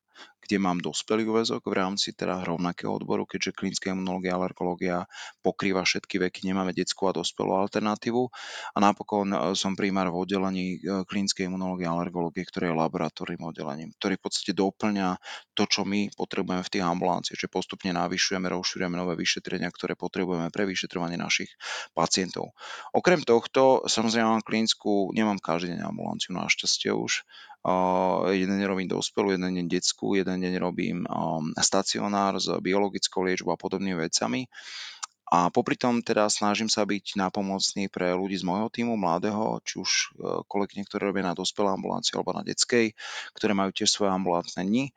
[0.51, 5.07] kde mám dospelý uväzok v rámci teda rovnakého odboru, keďže klinická imunológia a alergológia
[5.47, 8.27] pokrýva všetky veky, nemáme detskú a dospelú alternatívu.
[8.75, 13.47] A napokon e, som primár v oddelení e, klinickej imunológie a alergológie, ktoré je laboratórnym
[13.47, 15.23] oddelením, ktorý v podstate doplňa
[15.55, 20.51] to, čo my potrebujeme v tých ambulanciách, že postupne navyšujeme, rozširujeme nové vyšetrenia, ktoré potrebujeme
[20.51, 21.55] pre vyšetrovanie našich
[21.95, 22.59] pacientov.
[22.91, 27.23] Okrem tohto, samozrejme mám klinickú, nemám každý deň ambulanciu, našťastie už,
[28.33, 31.05] jeden deň robím dospelú, jeden deň detskú, jeden deň robím
[31.61, 34.49] stacionár s biologickou liečbou a podobnými vecami.
[35.31, 39.79] A popri tom teda snažím sa byť nápomocný pre ľudí z môjho týmu, mladého, či
[39.79, 42.99] už uh, kolegyne, ktoré robia na dospelej ambulancii alebo na detskej,
[43.39, 44.91] ktoré majú tiež svoje ambulantné dni.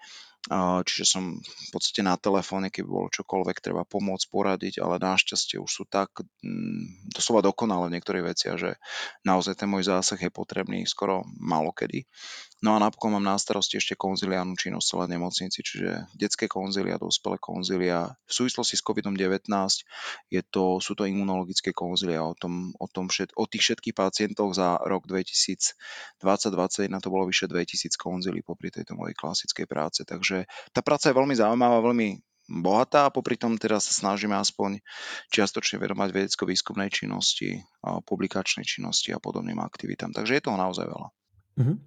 [0.83, 5.71] Čiže som v podstate na telefóne, keby bolo čokoľvek treba pomôcť, poradiť, ale našťastie už
[5.71, 8.75] sú tak mm, doslova dokonale v niektorých veciach, že
[9.23, 12.03] naozaj ten môj zásah je potrebný skoro malokedy
[12.63, 17.35] No a napokon mám na starosti ešte konziliárnu činnosť celé nemocnici, čiže detské konzilia, dospelé
[17.35, 18.15] konzilia.
[18.23, 19.51] V súvislosti s COVID-19
[20.31, 24.55] je to, sú to imunologické konzilia o, tom, o, tom všet, o tých všetkých pacientoch
[24.55, 30.07] za rok 2020-2021 to bolo vyše 2000 konzilí popri tejto mojej klasickej práce.
[30.07, 32.15] Takže tá práca je veľmi zaujímavá, veľmi
[32.63, 34.79] bohatá a popri tom teda sa snažíme aspoň
[35.35, 40.15] čiastočne vedomať vedecko-výskumnej činnosti, publikačnej činnosti a podobným aktivitám.
[40.15, 41.11] Takže je toho naozaj veľa.
[41.59, 41.77] Uh-huh.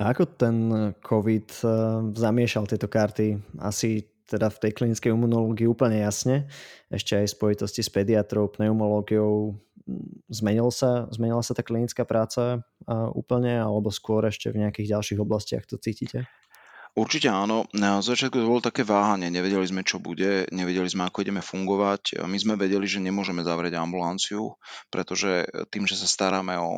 [0.00, 0.56] A ako ten
[1.04, 1.70] COVID uh,
[2.16, 3.36] zamiešal tieto karty?
[3.60, 6.46] Asi teda v tej klinickej imunológii úplne jasne.
[6.86, 9.58] Ešte aj v spojitosti s pediatrou, pneumológiou.
[10.30, 15.18] Zmenil sa, zmenila sa tá klinická práca uh, úplne alebo skôr ešte v nejakých ďalších
[15.18, 16.30] oblastiach to cítite?
[17.00, 17.64] Určite áno.
[17.72, 22.20] Na začiatku to bolo také váhanie, nevedeli sme, čo bude, nevedeli sme, ako ideme fungovať.
[22.28, 24.60] My sme vedeli, že nemôžeme zavrieť ambulanciu,
[24.92, 26.72] pretože tým, že sa staráme o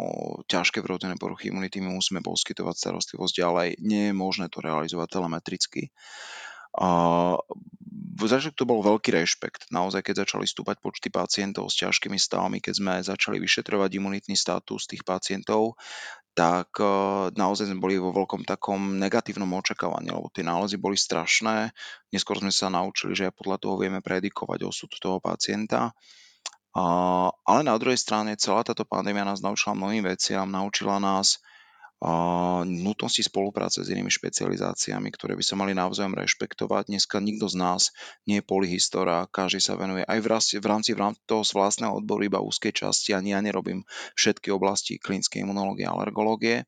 [0.46, 3.68] ťažké vrodené poruchy imunity, my musíme poskytovať starostlivosť ďalej.
[3.82, 5.90] Nie je možné to realizovať telemetricky.
[6.76, 6.88] A
[8.32, 9.68] začiatku to bol veľký rešpekt.
[9.74, 14.86] Naozaj, keď začali stúpať počty pacientov s ťažkými stavmi, keď sme začali vyšetrovať imunitný status
[14.86, 15.76] tých pacientov,
[16.32, 16.88] tak eh,
[17.34, 21.74] naozaj sme boli vo veľkom takom negatívnom očakávaní, lebo tie nálezy boli strašné.
[22.14, 25.92] Neskôr sme sa naučili, že aj podľa toho vieme predikovať osud toho pacienta.
[27.44, 31.36] ale na druhej strane celá táto pandémia nás naučila mnohým veciam, naučila nás
[32.66, 36.90] nutnosti spolupráce s inými špecializáciami, ktoré by sa mali navzájom rešpektovať.
[36.90, 37.94] Dneska nikto z nás
[38.26, 41.94] nie je polyhistora, každý sa venuje aj v rámci, v rámci, v rámci toho vlastného
[42.02, 43.86] odboru iba úzkej časti, ani ja nerobím
[44.18, 46.66] všetky oblasti klinickej imunológie a alergológie.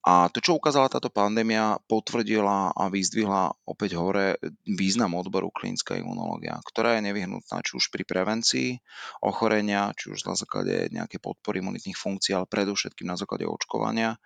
[0.00, 6.56] A to, čo ukázala táto pandémia, potvrdila a vyzdvihla opäť hore význam odboru klinická imunológia,
[6.64, 8.80] ktorá je nevyhnutná či už pri prevencii
[9.20, 14.16] ochorenia, či už na základe nejakej podpory imunitných funkcií, ale predovšetkým na základe očkovania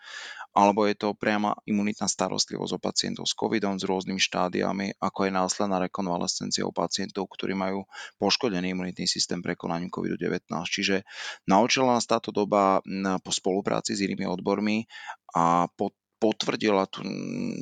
[0.55, 5.33] alebo je to priama imunitná starostlivosť o pacientov s covidom s rôznymi štádiami, ako aj
[5.35, 7.83] následná rekonvalescencia u pacientov, ktorí majú
[8.23, 10.47] poškodený imunitný systém prekonaním COVID-19.
[10.71, 11.03] Čiže
[11.51, 12.79] naučila nás táto doba
[13.21, 14.87] po spolupráci s inými odbormi
[15.35, 17.05] a po potvrdila tú,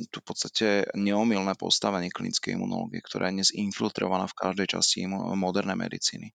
[0.07, 5.03] tú v podstate neomilné postavenie klinickej imunológie, ktorá je dnes infiltrovaná v každej časti
[5.35, 6.31] modernej medicíny.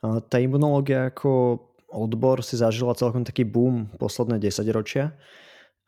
[0.00, 1.60] Tá imunológia ako
[1.92, 5.12] odbor si zažila celkom taký boom posledné 10 ročia.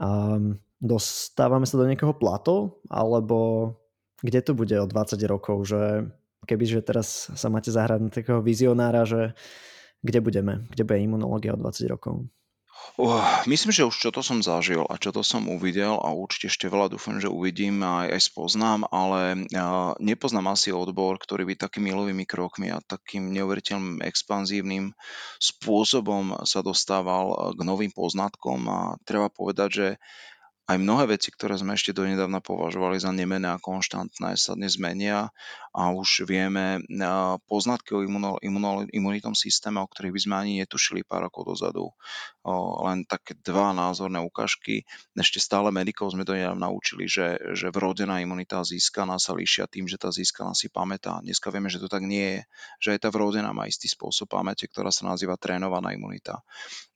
[0.02, 3.70] Um, dostávame sa do nejakého plato, alebo
[4.18, 6.10] kde to bude o 20 rokov, že
[6.42, 9.38] kebyže teraz sa máte zahrať na takého vizionára, že
[10.02, 12.26] kde budeme, kde bude imunológia o 20 rokov?
[13.48, 16.68] Myslím, že už čo to som zažil a čo to som uvidel a určite ešte
[16.68, 21.54] veľa dúfam, že uvidím a aj, aj spoznám, ale uh, nepoznám asi odbor, ktorý by
[21.56, 24.92] takými milovými krokmi a takým neuveriteľným expanzívnym
[25.40, 29.88] spôsobom sa dostával k novým poznatkom a treba povedať, že
[30.70, 35.28] aj mnohé veci, ktoré sme ešte donedávna považovali za nemené a konštantné, sa dnes zmenia
[35.74, 36.78] a už vieme
[37.50, 41.90] poznatky o imuno, imuno, imunitnom systéme, o ktorých by sme ani netušili pár rokov dozadu.
[42.42, 44.82] Len také dva názorné ukážky.
[45.14, 49.98] Ešte stále medikov sme donedávna naučili, že, že vrodená imunita získaná sa líšia tým, že
[49.98, 51.22] tá získaná si pamätá.
[51.22, 52.40] Dneska vieme, že to tak nie je.
[52.82, 56.42] Že aj tá vrodená má istý spôsob pamäte, ktorá sa nazýva trénovaná imunita.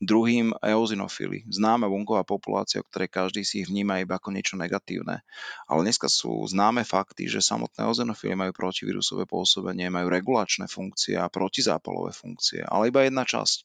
[0.03, 1.47] Druhým eozinofily.
[1.51, 5.23] Známe bunková populácia, o ktorej každý si ich vníma iba ako niečo negatívne.
[5.71, 11.29] Ale dneska sú známe fakty, že samotné ozenofily majú protivírusové pôsobenie, majú regulačné funkcie a
[11.29, 13.59] protizápalové funkcie, ale iba jedna časť.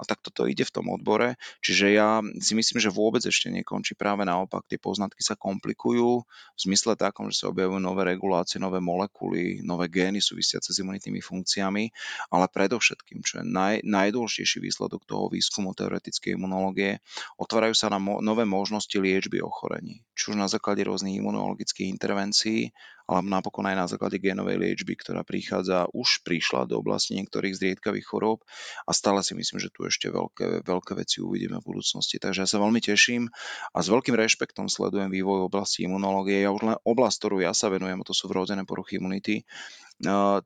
[0.00, 1.27] A tak toto ide v tom odbore,
[1.60, 3.98] čiže ja si myslím, že vôbec ešte nekončí.
[3.98, 8.78] Práve naopak, tie poznatky sa komplikujú v zmysle takom, že sa objavujú nové regulácie, nové
[8.78, 11.84] molekuly, nové gény súvisiace s imunitnými funkciami,
[12.30, 17.02] ale predovšetkým, čo je naj, najdôležitejší výsledok toho výskumu teoretickej imunológie,
[17.40, 20.06] otvárajú sa na mo- nové možnosti liečby ochorení.
[20.14, 22.70] Či už na základe rôznych imunologických intervencií,
[23.08, 28.04] ale napokon aj na základe génovej liečby, ktorá prichádza, už prišla do oblasti niektorých zriedkavých
[28.04, 28.44] chorób
[28.84, 32.20] a stále si myslím, že tu ešte veľké, veľké veci uvidíme v budúcnosti.
[32.20, 33.32] Takže ja sa veľmi teším
[33.72, 36.44] a s veľkým rešpektom sledujem vývoj v oblasti imunológie.
[36.44, 39.48] Ja už len oblasť, ktorú ja sa venujem, to sú vrodené poruchy imunity,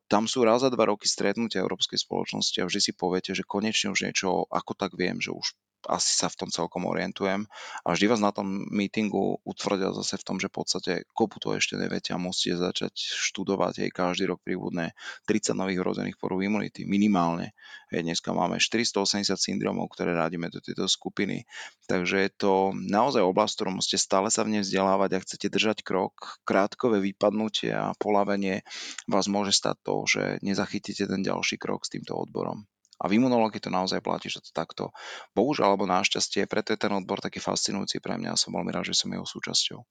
[0.09, 3.92] tam sú raz za dva roky stretnutia Európskej spoločnosti a vždy si poviete, že konečne
[3.92, 5.53] už niečo ako tak viem, že už
[5.90, 7.46] asi sa v tom celkom orientujem.
[7.82, 11.59] A vždy vás na tom meetingu utvrdia zase v tom, že v podstate kopu to
[11.59, 14.94] ešte neviete a musíte začať študovať aj každý rok príbudné
[15.26, 17.57] 30 nových vrozených porúv imunity, minimálne.
[17.90, 21.44] Hej, dneska máme 480 syndromov, ktoré rádime do tejto skupiny.
[21.90, 25.78] Takže je to naozaj oblasť, ktorú musíte stále sa v nej vzdelávať a chcete držať
[25.82, 26.40] krok.
[26.46, 28.62] Krátkové vypadnutie a polavenie
[29.11, 32.70] vás môže stať to, že nezachytíte ten ďalší krok s týmto odborom
[33.03, 34.95] A v imunológii to naozaj platí, že to takto.
[35.34, 38.86] Bohužiaľ alebo našťastie, preto je ten odbor taký fascinujúci pre mňa a som veľmi rád,
[38.86, 39.82] že som jeho súčasťou.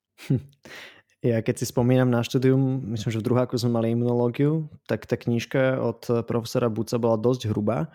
[1.22, 5.14] Ja keď si spomínam na štúdium, myslím, že v druháku sme mali imunológiu, tak tá
[5.22, 7.94] knižka od profesora Buca bola dosť hrubá.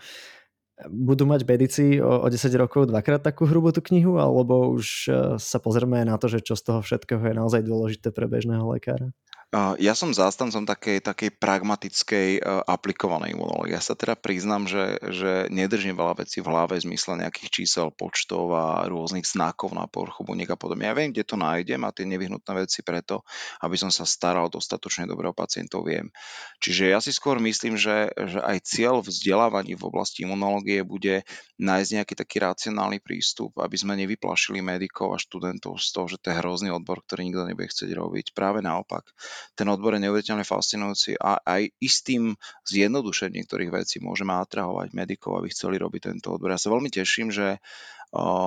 [0.86, 5.14] Budú mať medici o, o 10 rokov dvakrát takú hrubú tú knihu, alebo už eh,
[5.42, 9.10] sa pozrieme na to, že čo z toho všetkého je naozaj dôležité pre bežného lekára?
[9.56, 13.78] Ja som zástancom takej, takej pragmatickej, e, aplikovanej imunológie.
[13.78, 17.88] Ja sa teda priznám, že, že nedržím veľa vecí v hlave v zmysle nejakých čísel,
[17.94, 20.90] počtov a rôznych znakov na povrchu buniek a podobne.
[20.90, 23.24] Ja viem, kde to nájdem a tie nevyhnutné veci preto,
[23.64, 26.12] aby som sa staral dostatočne dobre o pacientov viem.
[26.60, 31.24] Čiže ja si skôr myslím, že, že aj cieľ vzdelávaní v oblasti imunológie bude
[31.56, 36.34] nájsť nejaký taký racionálny prístup, aby sme nevyplašili medikov a študentov z toho, že to
[36.34, 38.26] je hrozný odbor, ktorý nikto nebude chcieť robiť.
[38.36, 39.08] Práve naopak
[39.54, 42.34] ten odbor je neuveriteľne fascinujúci a aj istým
[42.66, 46.50] zjednodušením niektorých vecí môžeme atrahovať medikov, aby chceli robiť tento odbor.
[46.50, 47.60] Ja sa veľmi teším, že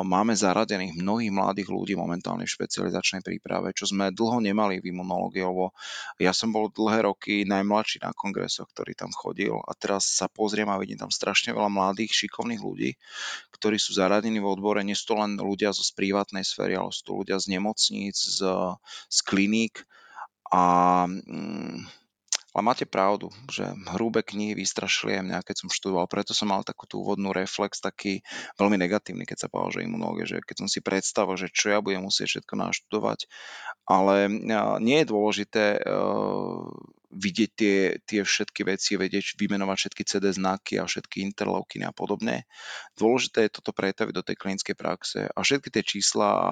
[0.07, 5.43] máme zaradených mnohých mladých ľudí momentálne v špecializačnej príprave, čo sme dlho nemali v imunológii,
[5.43, 5.75] lebo
[6.17, 10.71] ja som bol dlhé roky najmladší na kongresoch, ktorý tam chodil a teraz sa pozriem
[10.71, 12.95] a vidím tam strašne veľa mladých, šikovných ľudí,
[13.51, 17.03] ktorí sú zaradení v odbore, nie sú to len ľudia zo privátnej sféry, ale sú
[17.03, 18.39] to ľudia z nemocníc, z,
[19.11, 19.83] z kliník,
[20.49, 20.63] a
[21.07, 21.99] mm,
[22.49, 23.61] ale máte pravdu, že
[23.93, 26.09] hrubé knihy vystrašili aj mňa, keď som študoval.
[26.09, 28.25] Preto som mal takú tú úvodnú reflex, taký
[28.57, 31.79] veľmi negatívny, keď sa povedal, že imunológia, že keď som si predstavil, že čo ja
[31.79, 33.29] budem musieť všetko naštudovať.
[33.85, 34.33] Ale
[34.81, 35.65] nie je dôležité
[37.09, 42.45] vidieť tie, tie všetky veci, vedieť vymenovať všetky CD znaky a všetky interleukiny a podobne.
[42.93, 46.49] Dôležité je toto pretaviť do tej klinickej praxe a všetky tie čísla a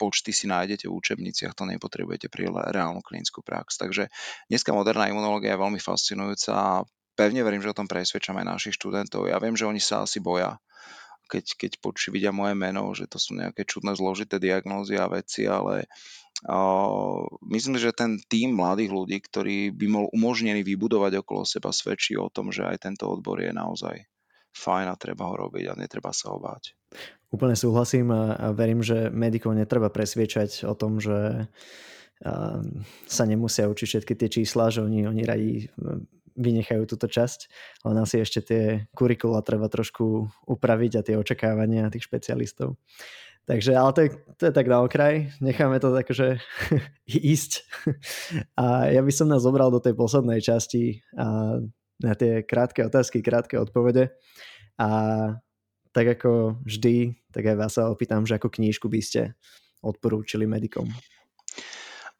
[0.00, 3.76] počty si nájdete v učebniciach, to nepotrebujete pri reálnu klinickú prax.
[3.76, 4.08] Takže
[4.48, 6.72] dneska moderná imunológia je veľmi fascinujúca a
[7.12, 9.28] pevne verím, že o tom presvedčam aj našich študentov.
[9.28, 10.56] Ja viem, že oni sa asi boja,
[11.28, 15.44] keď, keď počí vidia moje meno, že to sú nejaké čudné zložité diagnózy a veci,
[15.44, 15.86] ale
[17.50, 22.32] myslím, že ten tým mladých ľudí, ktorý by bol umožnený vybudovať okolo seba, svedčí o
[22.32, 24.08] tom, že aj tento odbor je naozaj
[24.50, 26.74] fajn a treba ho robiť a netreba sa ho báť.
[27.30, 31.46] Úplne súhlasím a, verím, že medikov netreba presviečať o tom, že
[33.08, 35.72] sa nemusia učiť všetky tie čísla, že oni, oni radi
[36.36, 37.48] vynechajú túto časť,
[37.84, 38.62] ale nás ešte tie
[38.92, 42.76] kurikula treba trošku upraviť a tie očakávania tých špecialistov.
[43.50, 46.38] Takže, ale to je, to je tak na okraj, necháme to tak, že
[47.34, 47.66] ísť.
[48.54, 51.58] A ja by som nás zobral do tej poslednej časti a
[51.98, 54.14] na tie krátke otázky, krátke odpovede.
[54.78, 54.88] A
[55.90, 59.34] tak ako vždy, tak aj vás sa opýtam, že ako knížku by ste
[59.82, 60.86] odporúčili medikom.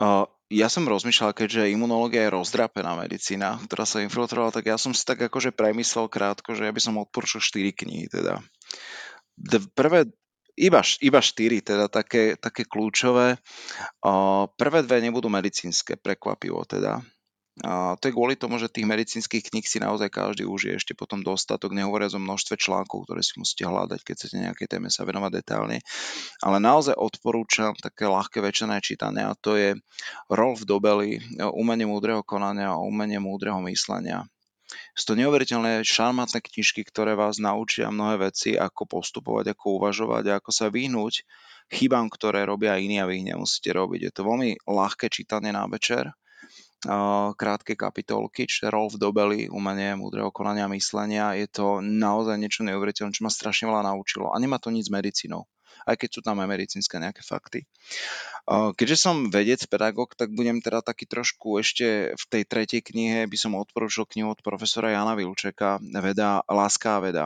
[0.02, 4.90] Uh, ja som rozmýšľal, keďže imunológia je rozdrapená medicína, ktorá sa infiltrovala, tak ja som
[4.90, 8.42] si tak akože premyslel krátko, že ja by som odporúčil 4 knihy teda.
[9.78, 10.10] Prvé
[10.56, 13.38] iba, iba štyri, teda také, také kľúčové.
[14.56, 17.02] Prvé dve nebudú medicínske, prekvapivo teda.
[17.60, 21.76] To je kvôli tomu, že tých medicínskych kníh si naozaj každý užije ešte potom dostatok,
[21.76, 25.84] nehovoria o množstve článkov, ktoré si musíte hľadať, keď chcete nejakej téme sa venovať detálne.
[26.40, 29.76] Ale naozaj odporúčam také ľahké väčšie čítanie a to je
[30.32, 31.20] Rolf Dobely,
[31.52, 34.24] Umenie múdreho konania a Umenie múdreho myslenia.
[34.94, 40.36] Sú to neuveriteľné šarmantné knižky, ktoré vás naučia mnohé veci, ako postupovať, ako uvažovať a
[40.38, 41.26] ako sa vyhnúť
[41.70, 44.00] chybám, ktoré robia iní a vy ich nemusíte robiť.
[44.10, 46.10] Je to veľmi ľahké čítanie na večer,
[47.36, 51.36] krátke kapitolky, čiže Rolf Dobely, umenie múdreho konania a myslenia.
[51.36, 54.32] Je to naozaj niečo neuveriteľné, čo ma strašne veľa naučilo.
[54.32, 55.46] A nemá to nič s medicínou
[55.86, 57.64] aj keď sú tam aj medicínske nejaké fakty.
[58.50, 63.36] Keďže som vedec, pedagóg, tak budem teda taký trošku ešte v tej tretej knihe by
[63.38, 67.24] som odporúčil knihu od profesora Jana Vilčeka, Veda, Láska a veda.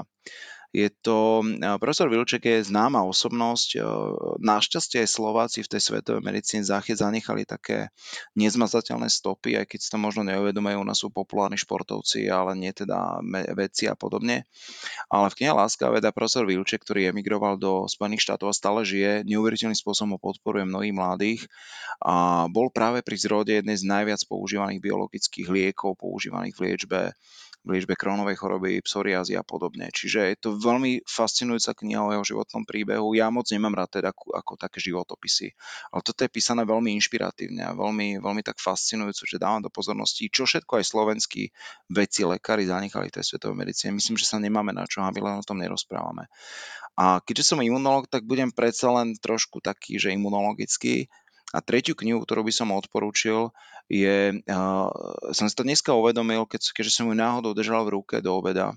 [0.74, 1.46] Je to,
[1.78, 3.78] profesor Vilček je známa osobnosť,
[4.42, 7.94] našťastie aj Slováci v tej svetovej medicíne záchyt zanechali také
[8.34, 12.74] nezmazateľné stopy, aj keď si to možno neuvedomujú, u nás sú populárni športovci, ale nie
[12.74, 13.22] teda
[13.54, 14.50] vedci a podobne.
[15.06, 19.22] Ale v knihe Láska veda profesor Vilček, ktorý emigroval do Spojených štátov a stále žije,
[19.30, 21.40] neuveriteľným spôsobom podporuje mnohých mladých
[22.02, 27.00] a bol práve pri zrode jednej z najviac používaných biologických liekov používaných v liečbe
[27.64, 29.88] liečbe krónovej choroby, psoriázy a podobne.
[29.88, 33.16] Čiže je to veľmi fascinujúca kniha o jeho životnom príbehu.
[33.16, 35.56] Ja moc nemám rád teda ako, ako také životopisy,
[35.88, 40.28] ale toto je písané veľmi inšpiratívne a veľmi, veľmi tak fascinujúco, že dávam do pozornosti,
[40.28, 41.42] čo všetko aj slovenskí
[41.88, 43.96] vedci, lekári zanechali tej svetovej medicíne.
[43.96, 46.28] Myslím, že sa nemáme na čo, aby len o tom nerozprávame.
[46.94, 51.10] A keďže som imunológ, tak budem predsa len trošku taký, že imunologický,
[51.54, 53.54] a tretiu knihu, ktorú by som odporúčil,
[53.86, 54.88] je, uh,
[55.30, 58.74] som si to dneska uvedomil, keď, keďže som ju náhodou držal v ruke do obeda,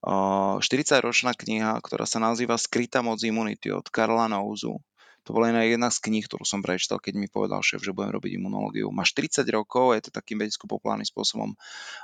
[0.00, 4.80] 40-ročná kniha, ktorá sa nazýva Skrytá moc imunity od Karla Nouzu.
[5.28, 8.40] To bola jedna z kníh, ktorú som prečítal, keď mi povedal šéf, že budem robiť
[8.40, 8.88] imunológiu.
[8.88, 11.52] Má 40 rokov, je to takým vedecko-populárnym spôsobom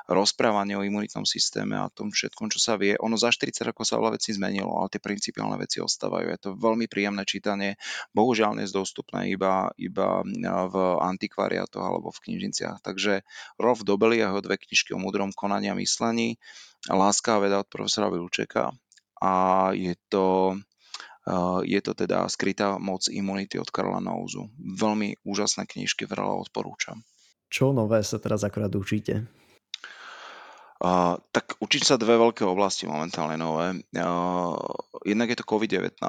[0.05, 2.95] rozprávanie o imunitnom systéme a tom všetkom, čo sa vie.
[3.01, 6.27] Ono za 40 rokov sa veľa vecí zmenilo, ale tie principiálne veci ostávajú.
[6.29, 7.81] Je to veľmi príjemné čítanie,
[8.13, 10.21] bohužiaľ dnes dostupné iba, iba
[10.69, 12.85] v antikvariátoch alebo v knižniciach.
[12.85, 13.25] Takže
[13.57, 16.37] Rolf Dobeli a jeho dve knižky o múdrom konaní a myslení,
[16.87, 18.71] Láska a veda od profesora Vilčeka
[19.19, 19.33] a
[19.73, 20.55] je to
[21.67, 24.47] je to teda Skrytá moc imunity od Karla Nouzu.
[24.59, 27.03] Veľmi úžasné knižky, veľa odporúčam.
[27.51, 29.27] Čo nové sa teraz akorát učíte?
[30.77, 33.81] Uh, tak učím sa dve veľké oblasti momentálne nové.
[33.97, 34.61] Uh,
[35.07, 36.03] jednak je to COVID-19.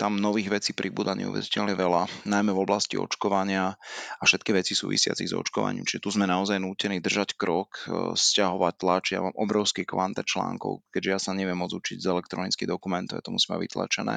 [0.00, 3.76] Tam nových vecí pribúda neuveriteľne veľa, najmä v oblasti očkovania
[4.16, 5.84] a všetky veci súvisiaci s očkovaním.
[5.84, 9.04] Čiže tu sme naozaj nútení držať krok, uh, stiahovať tlač.
[9.12, 13.24] Ja mám obrovský kvanta článkov, keďže ja sa neviem môcť učiť z elektronických dokumentov, ja
[13.24, 14.14] to musím mať vytlačené.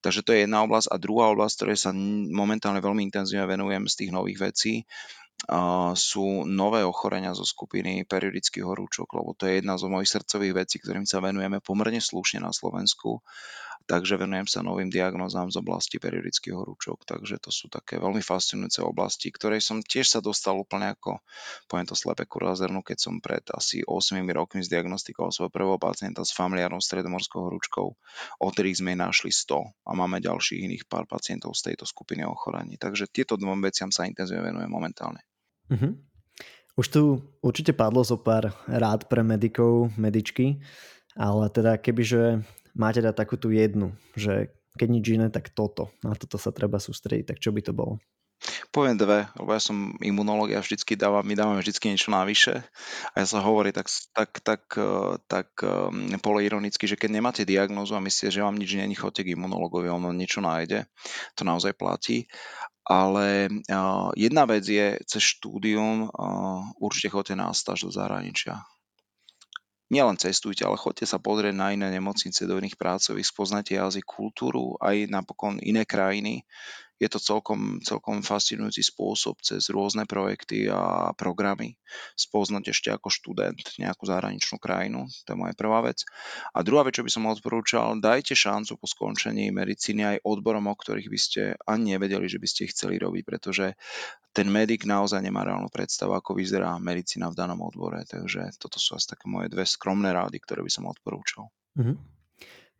[0.00, 0.88] Takže to je jedna oblasť.
[0.94, 1.90] A druhá oblasť, ktorej sa
[2.30, 4.86] momentálne veľmi intenzívne venujem z tých nových vecí,
[5.96, 10.76] sú nové ochorenia zo skupiny periodických horúčok, lebo to je jedna z mojich srdcových vecí,
[10.82, 13.24] ktorým sa venujeme pomerne slušne na Slovensku.
[13.88, 17.02] Takže venujem sa novým diagnózám z oblasti periodických horúčok.
[17.02, 21.18] Takže to sú také veľmi fascinujúce oblasti, ktorej som tiež sa dostal úplne ako,
[21.66, 26.30] poviem to slepe kurazernu, keď som pred asi 8 rokmi zdiagnostikoval svojho prvého pacienta s
[26.30, 27.88] familiárnou stredomorskou horúčkou,
[28.38, 32.78] o ktorých sme našli 100 a máme ďalších iných pár pacientov z tejto skupiny ochorení.
[32.78, 35.29] Takže tieto dvom veciam sa intenzívne venujem momentálne.
[35.70, 35.94] Uh-huh.
[36.74, 37.02] Už tu
[37.40, 40.58] určite padlo zo pár rád pre medikov, medičky,
[41.14, 42.42] ale teda kebyže
[42.74, 45.90] máte dať takú tú jednu, že keď nič iné, tak toto.
[46.06, 47.34] Na toto sa treba sústrediť.
[47.34, 47.98] Tak čo by to bolo?
[48.72, 52.64] Poviem dve, lebo ja som imunológ, ja vždycky dávam, my dávame vždycky niečo navyše
[53.12, 54.64] a ja sa hovorí tak, tak, tak,
[55.28, 59.36] tak um, poloironicky, že keď nemáte diagnózu a myslíte, že vám nič není, chodte k
[59.36, 60.88] imunologovi, on vám niečo nájde,
[61.36, 62.32] to naozaj platí
[62.90, 63.46] ale
[64.18, 66.10] jedna vec je cez štúdium,
[66.82, 68.66] určite chodte na stáž do zahraničia.
[69.94, 74.74] Nielen cestujte, ale chodte sa pozrieť na iné nemocnice, do iných pracovisk, spoznajte jazyk, kultúru,
[74.82, 76.42] aj napokon iné krajiny
[77.00, 81.80] je to celkom, celkom fascinujúci spôsob cez rôzne projekty a programy
[82.12, 85.08] spoznať ešte ako študent nejakú zahraničnú krajinu.
[85.24, 86.04] To je moja prvá vec.
[86.52, 90.76] A druhá vec, čo by som odporúčal, dajte šancu po skončení medicíny aj odborom, o
[90.76, 93.72] ktorých by ste ani nevedeli, že by ste ich chceli robiť, pretože
[94.36, 98.04] ten medic naozaj nemá reálnu predstavu, ako vyzerá medicína v danom odbore.
[98.04, 101.48] Takže toto sú asi také moje dve skromné rády, ktoré by som odporúčal.
[101.80, 102.19] Mm-hmm.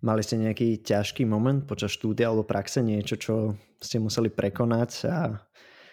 [0.01, 3.35] Mali ste nejaký ťažký moment počas štúdia alebo praxe, niečo, čo
[3.77, 5.45] ste museli prekonať a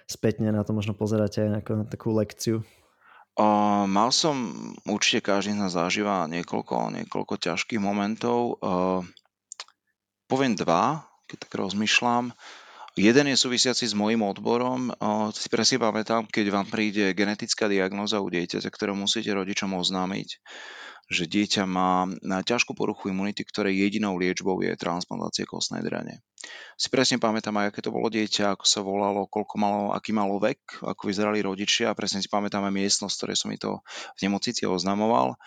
[0.07, 2.63] spätne na to možno pozeráte ako na takú lekciu?
[3.37, 4.33] Uh, mal som,
[4.87, 8.57] určite každý z nás zažíva niekoľko, niekoľko ťažkých momentov.
[8.63, 9.05] Uh,
[10.25, 12.33] poviem dva, keď tak rozmýšľam.
[12.97, 14.89] Jeden je súvisiaci s môjim odborom.
[15.29, 20.41] Si presne pamätám, keď vám príde genetická diagnoza u dieťaťa, ktoré musíte rodičom oznámiť
[21.07, 26.19] že dieťa má ťažkú poruchu imunity, ktorej jedinou liečbou je transplantácia kostnej drene.
[26.75, 30.35] Si presne pamätám aj, aké to bolo dieťa, ako sa volalo, koľko malo, aký malo
[30.35, 33.79] vek, ako vyzerali rodičia a presne si pamätám aj miestnosť, ktoré som mi to
[34.19, 35.39] v nemocnici oznamoval.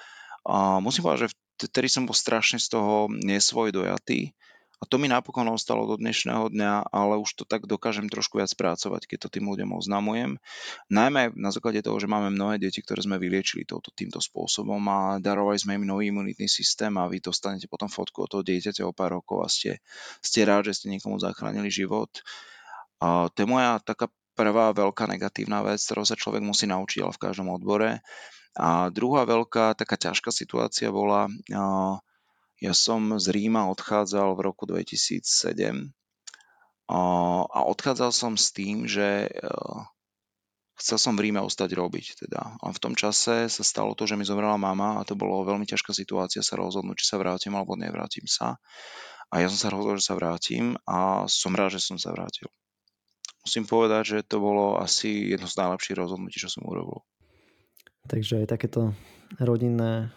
[0.49, 4.33] A musím povedať, že vtedy som bol strašne z toho nesvoj dojatý,
[4.81, 8.49] a to mi napokon ostalo do dnešného dňa, ale už to tak dokážem trošku viac
[8.57, 10.41] pracovať, keď to tým ľuďom oznamujem.
[10.89, 15.21] Najmä na základe toho, že máme mnohé deti, ktoré sme vyliečili touto, týmto spôsobom a
[15.21, 18.97] darovali sme im nový imunitný systém a vy dostanete potom fotku od toho dieťaťa o
[18.97, 19.85] pár rokov a ste,
[20.25, 22.09] ste rád, že ste niekomu zachránili život.
[23.05, 27.13] A to je moja taká prvá veľká negatívna vec, ktorou sa človek musí naučiť, ale
[27.13, 28.01] v každom odbore.
[28.57, 31.29] A druhá veľká taká ťažká situácia bola,
[32.61, 35.91] ja som z Ríma odchádzal v roku 2007
[36.91, 39.49] a odchádzal som s tým, že e,
[40.75, 42.27] chcel som v Ríme ostať robiť.
[42.27, 42.59] Teda.
[42.59, 45.71] A v tom čase sa stalo to, že mi zomrela mama a to bolo veľmi
[45.71, 48.59] ťažká situácia sa rozhodnúť, či sa vrátim alebo nevrátim sa.
[49.31, 52.51] A ja som sa rozhodol, že sa vrátim a som rád, že som sa vrátil.
[53.47, 57.07] Musím povedať, že to bolo asi jedno z najlepších rozhodnutí, čo som urobil.
[58.11, 58.93] Takže aj takéto
[59.39, 60.11] rodinné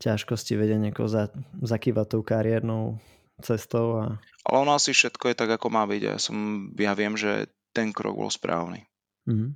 [0.00, 1.32] ťažkosti vedia niekoho za,
[1.64, 3.00] zakývať tou kariérnou
[3.40, 4.00] cestou.
[4.00, 4.04] A...
[4.48, 6.02] Ale ono asi všetko je tak, ako má byť.
[6.04, 8.84] Ja, som, ja viem, že ten krok bol správny.
[9.28, 9.50] Mm-hmm.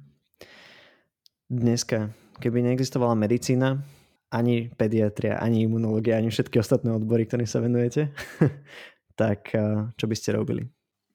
[1.50, 3.82] Dneska, keby neexistovala medicína,
[4.30, 8.14] ani pediatria, ani imunológia, ani všetky ostatné odbory, ktorým sa venujete,
[9.20, 9.50] tak
[9.98, 10.62] čo by ste robili?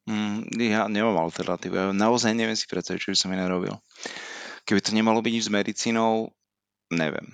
[0.06, 1.74] Mm, ja nemám alternatívu.
[1.74, 3.74] Ja naozaj neviem si predstaviť, čo by som iné robil.
[4.68, 6.30] Keby to nemalo byť s medicínou,
[6.92, 7.26] neviem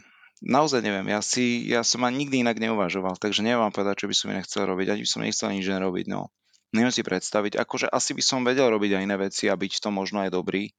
[0.41, 4.09] naozaj neviem, ja si, ja som ani nikdy inak neuvažoval, takže neviem vám povedať, čo
[4.09, 6.33] by som inak chcel robiť, ani by som nechcel nič nerobiť, no.
[6.71, 9.83] Neviem si predstaviť, akože asi by som vedel robiť aj iné veci a byť v
[9.83, 10.71] tom možno aj dobrý,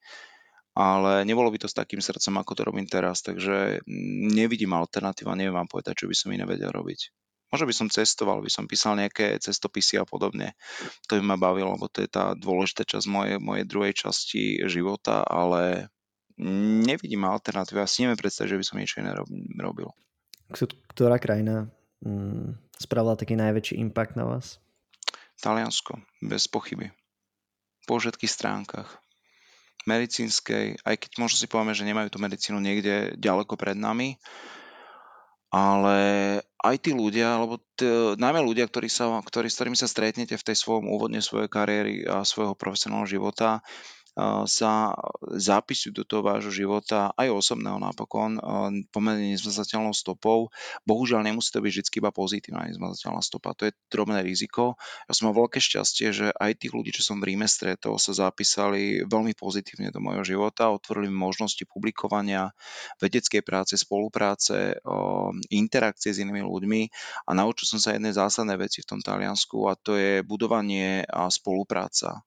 [0.73, 3.85] ale nebolo by to s takým srdcom, ako to robím teraz, takže
[4.33, 7.13] nevidím alternatíva, neviem vám povedať, čo by som iné vedel robiť.
[7.53, 10.57] Možno by som cestoval, by som písal nejaké cestopisy a podobne.
[11.13, 15.21] To by ma bavilo, lebo to je tá dôležitá časť mojej, mojej druhej časti života,
[15.29, 15.93] ale
[16.83, 17.79] nevidím alternatívu.
[17.79, 19.15] Ja si neviem predstaviť, že by som niečo iné
[19.59, 19.89] robil.
[20.93, 21.71] Ktorá krajina
[22.05, 24.61] mm, spravila taký najväčší impact na vás?
[25.41, 26.93] Taliansko, bez pochyby.
[27.89, 29.03] Po všetkých stránkach.
[29.83, 34.15] Medicínskej, aj keď možno si povieme, že nemajú tú medicínu niekde ďaleko pred nami,
[35.51, 35.99] ale
[36.63, 40.47] aj tí ľudia, alebo t- najmä ľudia, ktorí sa, ktorí, s ktorými sa stretnete v
[40.47, 43.61] tej svojom úvodne svojej kariéry a svojho profesionálneho života,
[44.45, 44.93] sa
[45.25, 48.37] zapisujú do toho vášho života, aj osobného napokon,
[48.93, 50.53] pomerne nezmazateľnou stopou.
[50.85, 54.77] Bohužiaľ nemusí to byť vždy iba pozitívna nezmazateľná stopa, to je drobné riziko.
[55.09, 58.13] Ja som mal veľké šťastie, že aj tých ľudí, čo som v Ríme stretol, sa
[58.13, 62.53] zapísali veľmi pozitívne do môjho života, otvorili mi možnosti publikovania,
[63.01, 64.77] vedeckej práce, spolupráce,
[65.49, 66.83] interakcie s inými ľuďmi
[67.27, 71.33] a naučil som sa jednej zásadnej veci v tom Taliansku a to je budovanie a
[71.33, 72.27] spolupráca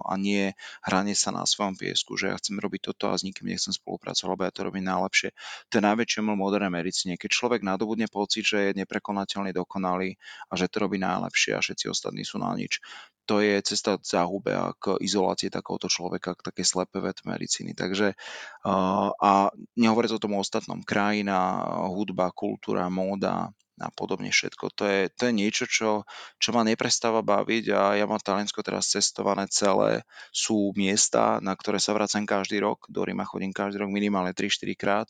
[0.00, 0.50] a nie
[0.82, 4.30] hranie sa na svojom piesku, že ja chcem robiť toto a s nikým nechcem spolupracovať,
[4.32, 5.36] lebo ja to robím najlepšie.
[5.68, 7.20] To je najväčšie mil modernej medicíne.
[7.20, 10.16] Keď človek nadobudne pocit, že je neprekonateľný, dokonalý
[10.48, 12.80] a že to robí najlepšie a všetci ostatní sú na nič,
[13.28, 17.78] to je cesta k záhube a k izolácii takéhoto človeka, k takej slepe vet medicíny.
[17.78, 18.18] Takže
[18.66, 20.82] a nehovoriť o tom ostatnom.
[20.82, 21.62] Krajina,
[21.94, 24.64] hudba, kultúra, móda, a podobne všetko.
[24.76, 26.04] To je, to je niečo, čo,
[26.36, 30.04] čo ma neprestáva baviť a ja mám Taliansko teraz cestované celé.
[30.30, 32.84] Sú miesta, na ktoré sa vracam každý rok.
[32.92, 35.08] Do Ríma chodím každý rok minimálne 3-4 krát.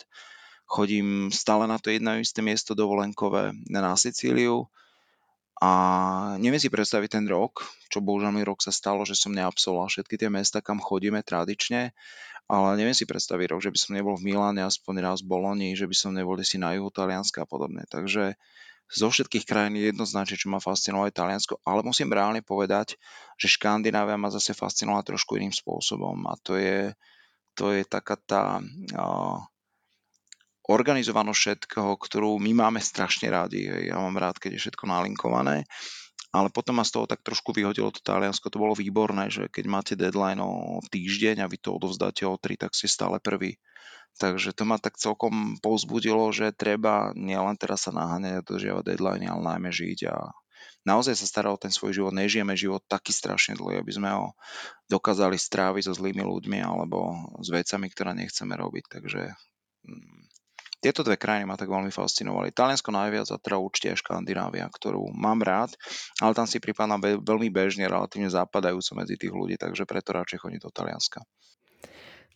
[0.71, 4.71] Chodím stále na to jedno isté miesto dovolenkové na Sicíliu
[5.61, 5.71] a
[6.41, 10.17] neviem si predstaviť ten rok, čo bohužiaľ mi rok sa stalo, že som neabsolvoval všetky
[10.17, 11.93] tie mesta, kam chodíme tradične
[12.51, 15.79] ale neviem si predstaviť rok, že by som nebol v Miláne aspoň raz v Boloni,
[15.79, 17.87] že by som nebol si na juhu Talianska a podobne.
[17.87, 18.35] Takže
[18.91, 22.99] zo všetkých krajín jednoznačne, čo ma fascinovalo Taliansko, ale musím reálne povedať,
[23.39, 26.91] že Škandinávia ma zase fascinovala trošku iným spôsobom a to je,
[27.55, 29.39] to je taká tá uh,
[30.71, 33.67] organizovanosť všetkého, ktorú my máme strašne rádi.
[33.67, 35.67] Ja mám rád, keď je všetko nalinkované
[36.31, 39.65] ale potom ma z toho tak trošku vyhodilo to Taliansko, to bolo výborné, že keď
[39.67, 43.59] máte deadline o týždeň a vy to odovzdáte o 3, tak ste stále prvý.
[44.19, 49.27] Takže to ma tak celkom povzbudilo, že treba nielen teraz sa naháňať a dodržiavať deadline,
[49.27, 50.31] ale najmä žiť a
[50.87, 52.15] naozaj sa starať o ten svoj život.
[52.15, 54.39] Nežijeme život taký strašne dlhý, aby sme ho
[54.87, 58.85] dokázali stráviť so zlými ľuďmi alebo s vecami, ktoré nechceme robiť.
[58.87, 59.23] Takže
[59.87, 60.30] mm,
[60.81, 62.57] tieto dve krajiny ma tak veľmi fascinovali.
[62.57, 65.77] Taliansko najviac a teda určite aj Škandinávia, ktorú mám rád,
[66.25, 70.41] ale tam si prípadná be- veľmi bežne, relatívne zapadajúco medzi tých ľudí, takže preto radšej
[70.41, 71.21] chodím do Talianska.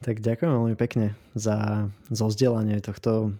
[0.05, 3.32] Tak ďakujem veľmi pekne za zozdelanie tohto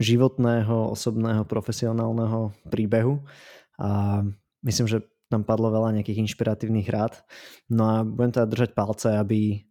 [0.00, 3.20] životného, osobného, profesionálneho príbehu.
[3.76, 4.24] A
[4.64, 7.20] myslím, že tam padlo veľa nejakých inšpiratívnych rád.
[7.68, 9.66] No a budem teda držať palce, aby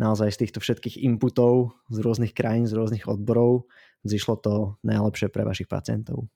[0.00, 3.68] naozaj z týchto všetkých inputov z rôznych krajín, z rôznych odborov
[4.04, 6.28] zišlo to najlepšie pre vašich pacientov.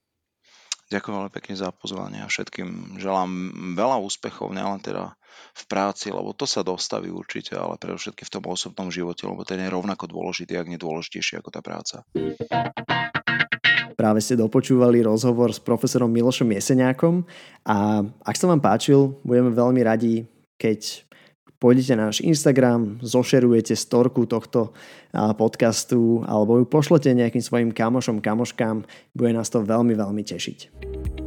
[0.93, 3.31] Ďakujem veľmi pekne za pozvanie a všetkým želám
[3.73, 5.17] veľa úspechov, nielen teda
[5.57, 9.65] v práci, lebo to sa dostaví určite, ale všetky v tom osobnom živote, lebo ten
[9.65, 12.05] je rovnako dôležitý, ak nedôležitejší ako tá práca.
[13.95, 17.25] Práve ste dopočúvali rozhovor s profesorom Milošom Jeseniakom
[17.65, 20.29] a ak sa vám páčil, budeme veľmi radi,
[20.61, 21.04] keď
[21.65, 24.77] pôjdete na náš Instagram, zošerujete storku tohto
[25.41, 28.85] podcastu alebo ju pošlete nejakým svojim kamošom, kamoškám.
[29.17, 31.24] Bude nás to veľmi, veľmi tešiť.